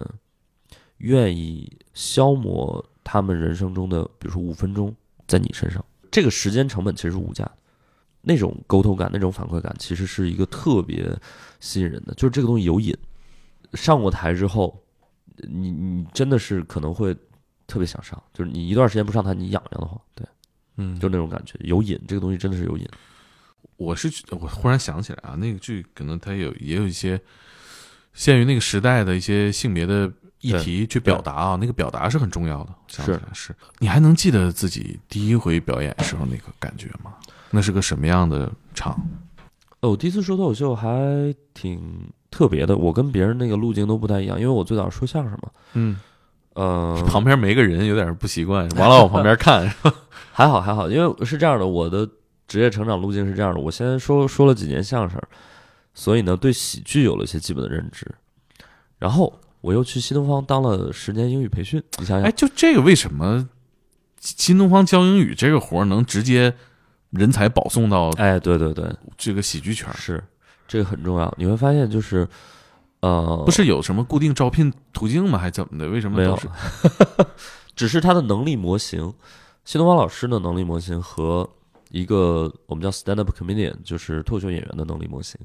[0.99, 4.91] 愿意消磨他们人生中的，比如说五分钟，
[5.27, 7.51] 在你身上，这个时间成本其实是无价的。
[8.21, 11.15] 那种沟通感，那种反馈感，其实是一个特别
[11.59, 12.15] 吸引人的。
[12.15, 12.97] 就是这个东西有瘾，
[13.75, 14.75] 上过台之后，
[15.47, 17.15] 你你真的是可能会
[17.67, 18.19] 特别想上。
[18.33, 19.99] 就是你一段时间不上台，你痒痒的慌。
[20.15, 20.25] 对，
[20.77, 22.87] 嗯，就那种感觉，有瘾，这个东西真的是有瘾。
[23.75, 27.21] 我是我忽然想起来啊，那个剧可能它有也有一些
[28.13, 30.11] 限于那个时代的一些性别的。
[30.39, 32.75] 议题去表达啊，那个表达是很重要的。
[32.87, 37.15] 是是，你还能记得自己第一回表演时候那个感觉吗？
[37.49, 39.03] 那是个什么样的场？
[39.79, 41.81] 哦，我第一次说脱口秀还挺
[42.29, 42.77] 特别的。
[42.77, 45.49] 我跟别人那个路径都不太一样，因为我最早说相声嘛。
[45.73, 45.99] 嗯，
[46.57, 49.71] 呃，旁边没个人有点不习惯，完了往旁边看。
[50.33, 52.07] 还好还好，因为是这样的，我的
[52.47, 53.59] 职业成长路径是这样的。
[53.59, 55.21] 我先说说了几年相声，
[55.93, 58.05] 所以呢，对喜剧有了一些基本的认知，
[58.99, 59.39] 然后。
[59.59, 63.49] 我又去新东方当了十年英语培训，你想想，哎，就这个为什么
[64.19, 66.53] 新东方教英语这个活能直接
[67.09, 68.09] 人才保送到？
[68.11, 68.85] 哎，对对对，
[69.17, 70.23] 这个喜剧圈是
[70.67, 71.33] 这个很重要。
[71.37, 72.25] 你会发现，就是
[73.07, 75.37] 呃，不是有什么固定招聘途径吗？
[75.37, 75.87] 还怎么的？
[75.87, 76.37] 为什么没有？
[77.75, 79.13] 只是他的能力模型，
[79.63, 81.49] 新东方老师的能力模型和
[81.89, 85.39] 一个我们叫 stand up comedian，就是脱口秀演员的能力模型，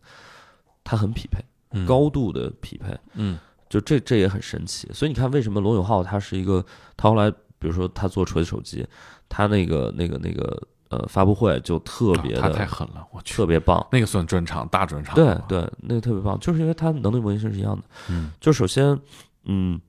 [0.83, 1.45] 它很匹配，
[1.87, 3.39] 高度的匹配，嗯。
[3.69, 6.63] 就这这也很神奇，所以你看，为什么罗永浩他是一个，
[6.95, 8.87] 他后来比如说他做锤子手机，
[9.31, 10.63] 他那个那个那个
[10.93, 18.99] 呃发布会就特别的，他太狠了，我去，特别棒，那个算专场大专场，对对，那个特别棒，就是因为他能力模型是一样的，嗯，就首先，
[19.45, 19.81] 嗯，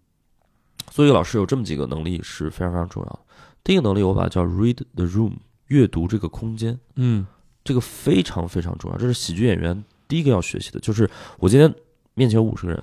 [0.87, 3.19] 做一个老师有这么几个能力是非常非常重要的，
[3.63, 5.33] 第一个能力我把它叫 read the room，
[5.67, 7.27] 阅读这个空间，嗯，
[7.63, 11.73] 这个非常非常重要，这是喜剧演员第一个要学习的，就是我今天
[12.13, 12.81] 面前有五十个人。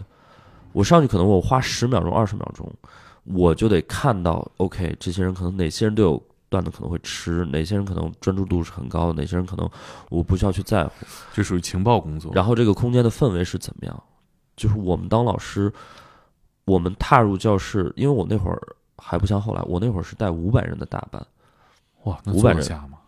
[0.73, 2.73] 我上去可能我花十秒钟、二十秒钟，
[3.25, 9.71] 我就得看到，OK，这些人可能哪些人都有段子可能会吃，哪些人可能专注度是很高的，哪些人可能
[10.11, 10.93] 我不需要去在乎，
[11.33, 12.31] 这属于情报工作。
[12.35, 14.03] 然后这个空间的氛围是怎么样？
[14.57, 15.73] 就是我们当老师，
[16.67, 18.61] 我们踏入教室，因为我那会儿
[18.99, 21.25] 还不像后来，我那会儿是带五百人的大班，
[22.03, 22.99] 哇，五百人吗？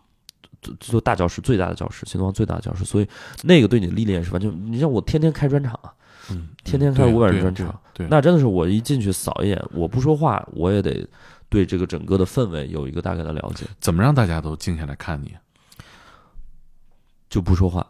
[0.61, 3.07] 做做大教室，最大的教室，新东方最大的教室，所以
[3.43, 5.93] 那个对你的历练是完全，你像我天天开专场啊。
[6.31, 11.05] 嗯，天天开五百人专场，对，那真的是我一进去扫一眼，我不说话，我也得
[11.53, 13.63] 对这个整个的氛围有一个大概的了解。
[13.79, 15.37] 怎么让大家都静下来看你？
[17.29, 17.87] 就不说话，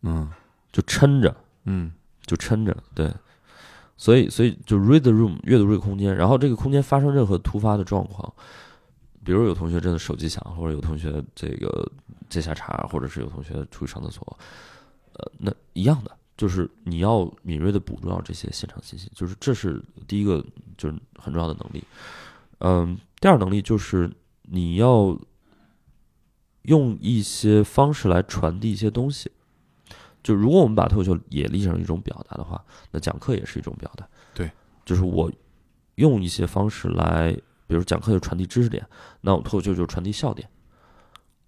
[0.00, 0.26] 嗯，
[0.72, 1.92] 就撑着，嗯，
[2.24, 3.12] 就撑着，对。
[3.98, 8.32] 所以，所以就 read the room，阅读这个空间，然后这个空间发生任何突发的状况，
[9.22, 11.86] 比如有同学真的手机响，或者有同学这个
[12.30, 14.38] 接下茬，或者是有同学出去上厕所，
[15.12, 16.16] 呃，那一样的。
[16.38, 20.42] 就是你要敏锐的捕捉到这些现场信息，就是这是第一个，
[20.78, 21.84] 就是很重要的能力。
[22.60, 24.10] 嗯，第二能力就是
[24.42, 25.18] 你要
[26.62, 29.30] 用一些方式来传递一些东西。
[30.22, 34.06] 就如果我们把脱口秀也理解成一种表达的话，那讲课也是一种表达。
[34.34, 34.50] 对，
[34.84, 35.32] 就是我
[35.94, 37.32] 用一些方式来，
[37.66, 38.86] 比如讲课就传递知识点，
[39.22, 40.48] 那我脱口秀就传递笑点。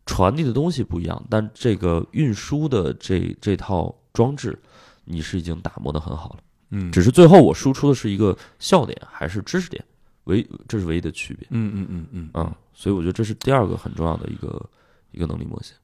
[0.07, 4.59] 传递的东西不一样，但这个运输的这这套装置，
[5.05, 6.39] 你是已经打磨的很好了。
[6.71, 9.85] 嗯，只是最后我输出的是一个笑点还是知识点，
[10.25, 11.47] 唯这是唯一的区别。
[11.51, 14.71] 嗯嗯嗯嗯啊，所以我觉得这是第二个很重要的一个
[15.11, 15.75] 一个能力模型。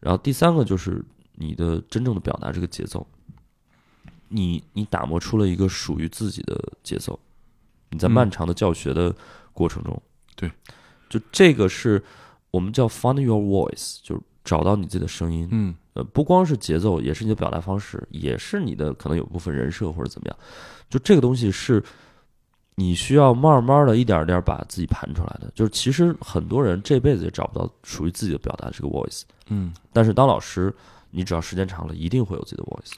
[0.00, 3.06] 然后第三个就是你的真正的表达这个节奏，
[4.28, 7.18] 你你打磨出了一个属于自己的节奏。
[7.90, 9.14] 你在漫长的教学的
[9.52, 10.02] 过程中，
[10.34, 10.50] 对，
[11.08, 12.02] 就这个是
[12.50, 15.48] 我们叫 find your voice，就是找到你自己的声音。
[15.52, 20.36] 嗯呃，不光是节奏，也是你的表达方式，也是你的可能有部分人设或者怎么样。
[20.90, 21.80] 就这个东西是
[22.76, 25.50] 你需要慢慢的一点点把自己盘出来的。
[25.54, 30.74] 就是其实很多人这辈子也找不到属于自己的表达这个 voice，嗯，但是当老师，
[31.10, 32.92] 你只要时间长了，一定会有自己的 voice。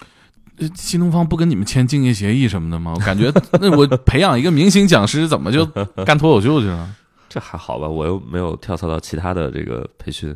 [0.59, 2.95] 呃新东方不跟你们签竞业协议什么的吗？
[2.95, 5.67] 我感觉那我培养一个明星讲师，怎么就
[6.07, 6.95] 干脱口秀去了？
[7.29, 10.35] 这还好吧，我又没有跳槽到其他的这个培训，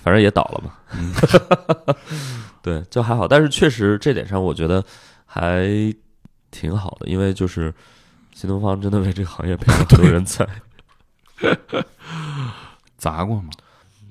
[0.00, 1.96] 反正也倒了嘛。
[2.62, 4.84] 对，就还好，但是确实这点上，我觉得
[5.24, 5.66] 还
[6.52, 7.74] 挺好的，因为就是
[8.36, 10.46] 新东方真的为这个行业培养了很多人才，
[12.98, 13.48] 砸过吗？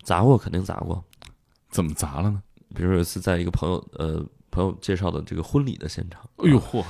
[0.04, 1.04] 砸过肯定砸过。
[1.70, 2.42] 怎么砸了呢？
[2.74, 6.84] 比如有一次在一个朋友呃朋友介绍的这个婚礼的现场，哎呦嚯！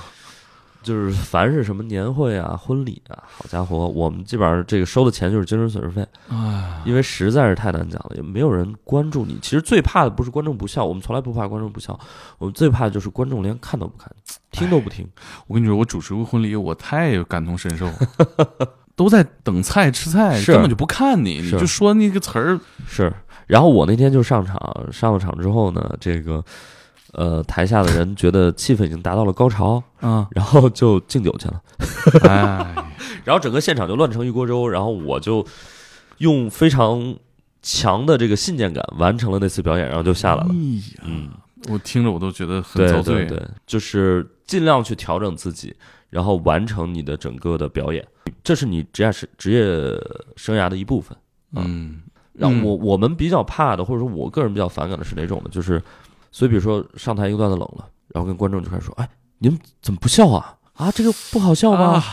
[0.85, 9.39] 就是凡是什么年会啊、婚礼啊，好家伙，我们基本上这个收的钱就是精神损失费，哎，因为实在是太难讲了，也没有人关注你。
[9.41, 11.99] 其实最怕的不是观众不笑，我们从来不怕观众不笑，
[12.37, 14.09] 我们最怕的就是观众连看都不看，
[14.51, 15.05] 听都不听。
[15.47, 17.93] 我跟你说，我主持过婚礼，我太感同身受了。
[18.95, 22.57] 都在等菜吃菜，根本就不看你，你就说那个词儿，
[22.87, 23.11] 是，
[23.45, 24.57] 然后我那天就上场，
[24.89, 26.41] 上了场之后呢，这个
[27.15, 31.61] 呃台下的人觉得气氛已经达到了高潮，啊，然后就敬酒去了。
[32.29, 32.75] 哎，
[33.23, 35.45] 然后整个现场就乱成一锅粥，然后我就
[36.19, 37.15] 用非常
[37.61, 40.49] 强的这个信念感完成了那次表演，然后就下来了。
[40.49, 40.55] 哎，
[41.03, 41.29] 嗯，
[41.69, 43.25] 我听着我都觉得很对遭罪。
[43.25, 45.75] 对对，就是尽量去调整自己，
[46.09, 48.05] 然后完成你的整个的表演，
[48.43, 49.63] 这是你职业是职业
[50.35, 51.17] 生涯的一部分。
[51.55, 52.01] 嗯，
[52.33, 55.49] 让嗯我我们比较怕的，或者说我个人比较反感的是哪种呢？
[55.49, 55.81] 就是，
[56.35, 60.57] 所以比如说上台一个段子冷了，然后跟观众就开始说：“哎，你们怎么不笑啊？
[60.73, 62.03] 啊，这个不好笑吗？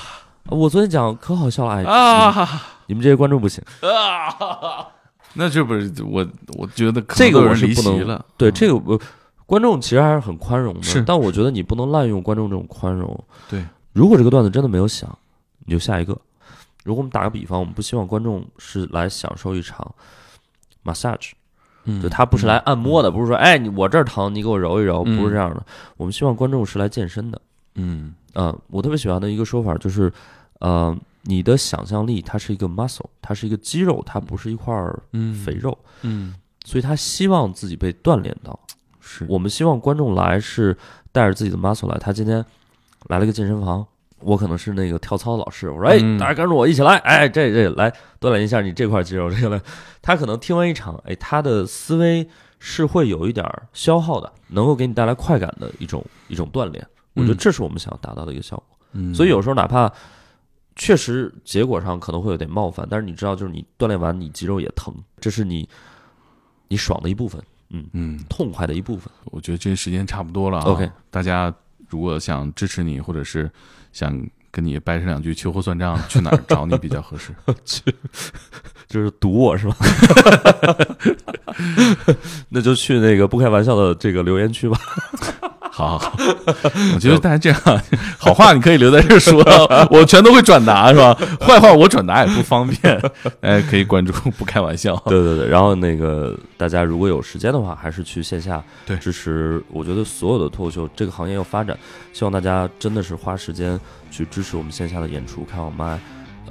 [0.48, 4.86] 我昨天讲可好笑了，哎，啊你们这些观众不行。”啊，
[5.34, 6.24] 那这不是我，
[6.56, 8.24] 我觉得可这个人离我是不能了。
[8.36, 9.00] 对嗯这个我
[9.44, 13.24] 观众其实还是很宽容的，是但我觉得你不能滥用观众这种宽容。
[13.50, 15.18] 对，如果这个段子真的没有响，
[15.66, 16.16] 你就下一个。
[16.84, 19.92] 如果我们打个比方，我们不希望观众是来享受一场
[20.84, 21.41] massage，嗯
[22.02, 25.64] 就他不是来按摩的，不是说哎你我这儿疼，你给我揉一揉，嗯不是这样的。
[25.96, 27.40] 我们希望观众是来健身的。
[27.74, 30.12] 嗯嗯、我特别喜欢的一个说法就是，
[30.60, 34.74] 呃，你的想象力它是一个 muscle，它是一个肌肉，它不是一块
[35.44, 38.58] 肥肉，嗯所以他希望自己被锻炼到。
[39.00, 40.76] 是我们希望观众来是
[41.10, 41.98] 带着自己的 muscle 来。
[41.98, 42.44] 他今天
[43.08, 43.84] 来了个健身房，
[44.22, 49.62] 我可能是那个跳操老师，我说：“哎，嗯大家跟着我一起来，哎，这这来锻炼一下你这块肌肉。”这个来，
[50.00, 52.26] 他可能听完一场，哎，他的思维
[52.58, 56.86] 是会有一点儿消耗的，能够给你带来快感的一种一种锻炼。
[57.14, 58.66] 我觉得嗯这是我们想要达到的一个效果。
[58.92, 59.90] 嗯所以有时候哪怕
[60.76, 65.68] 确实结果上可能会有点冒犯，但是你知道，就是你锻炼完，你肌肉也疼，这是你
[66.68, 69.12] 你爽的一部分，嗯，嗯，痛快的一部分。
[69.26, 70.64] 我觉得这时间差不多了啊。
[70.64, 71.52] OK 大家
[71.88, 73.50] 如果想支持你，或者是
[73.92, 74.18] 想
[74.50, 77.32] 跟你掰扯两句秋后算账，去哪儿找你比较合适？
[77.64, 77.82] 去
[78.88, 79.76] 就是堵我是吧？
[82.50, 84.78] 那就去那个不开玩笑的这个留言区吧。
[85.74, 86.18] 好，好好
[86.94, 87.82] 我觉得大家这样，
[88.18, 89.42] 好话你可以留在这儿说，
[89.90, 91.16] 我全都会转达，是吧？
[91.40, 93.02] 坏话我转达也不方便，
[93.40, 94.94] 哎，可以关注，不开玩笑。
[95.06, 99.62] 对对对，然后那个大家如果有时间的话，还是去线下对支持。
[99.70, 101.74] 我觉得所有的脱口秀这个行业要发展，
[102.12, 105.98] 希望大家真的是花时间去支持我们线下的演出、开网麦。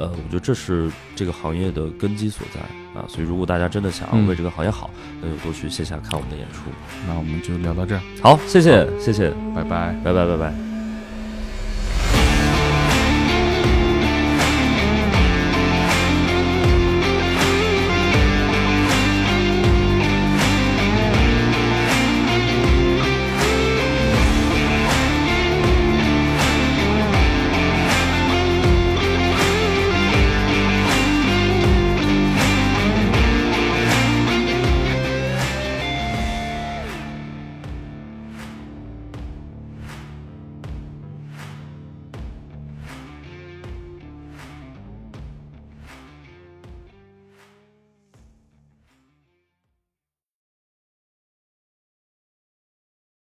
[0.01, 2.59] 呃，我觉得这是这个行业的根基所在
[2.99, 3.05] 啊。
[3.07, 4.89] 所以如果大家真的想要为这个行业好，
[5.21, 6.69] 那就多去线下看我们的演出。
[7.07, 9.95] 那我们就聊到这儿，好，谢谢谢谢，拜拜。
[10.03, 10.70] 拜拜拜拜。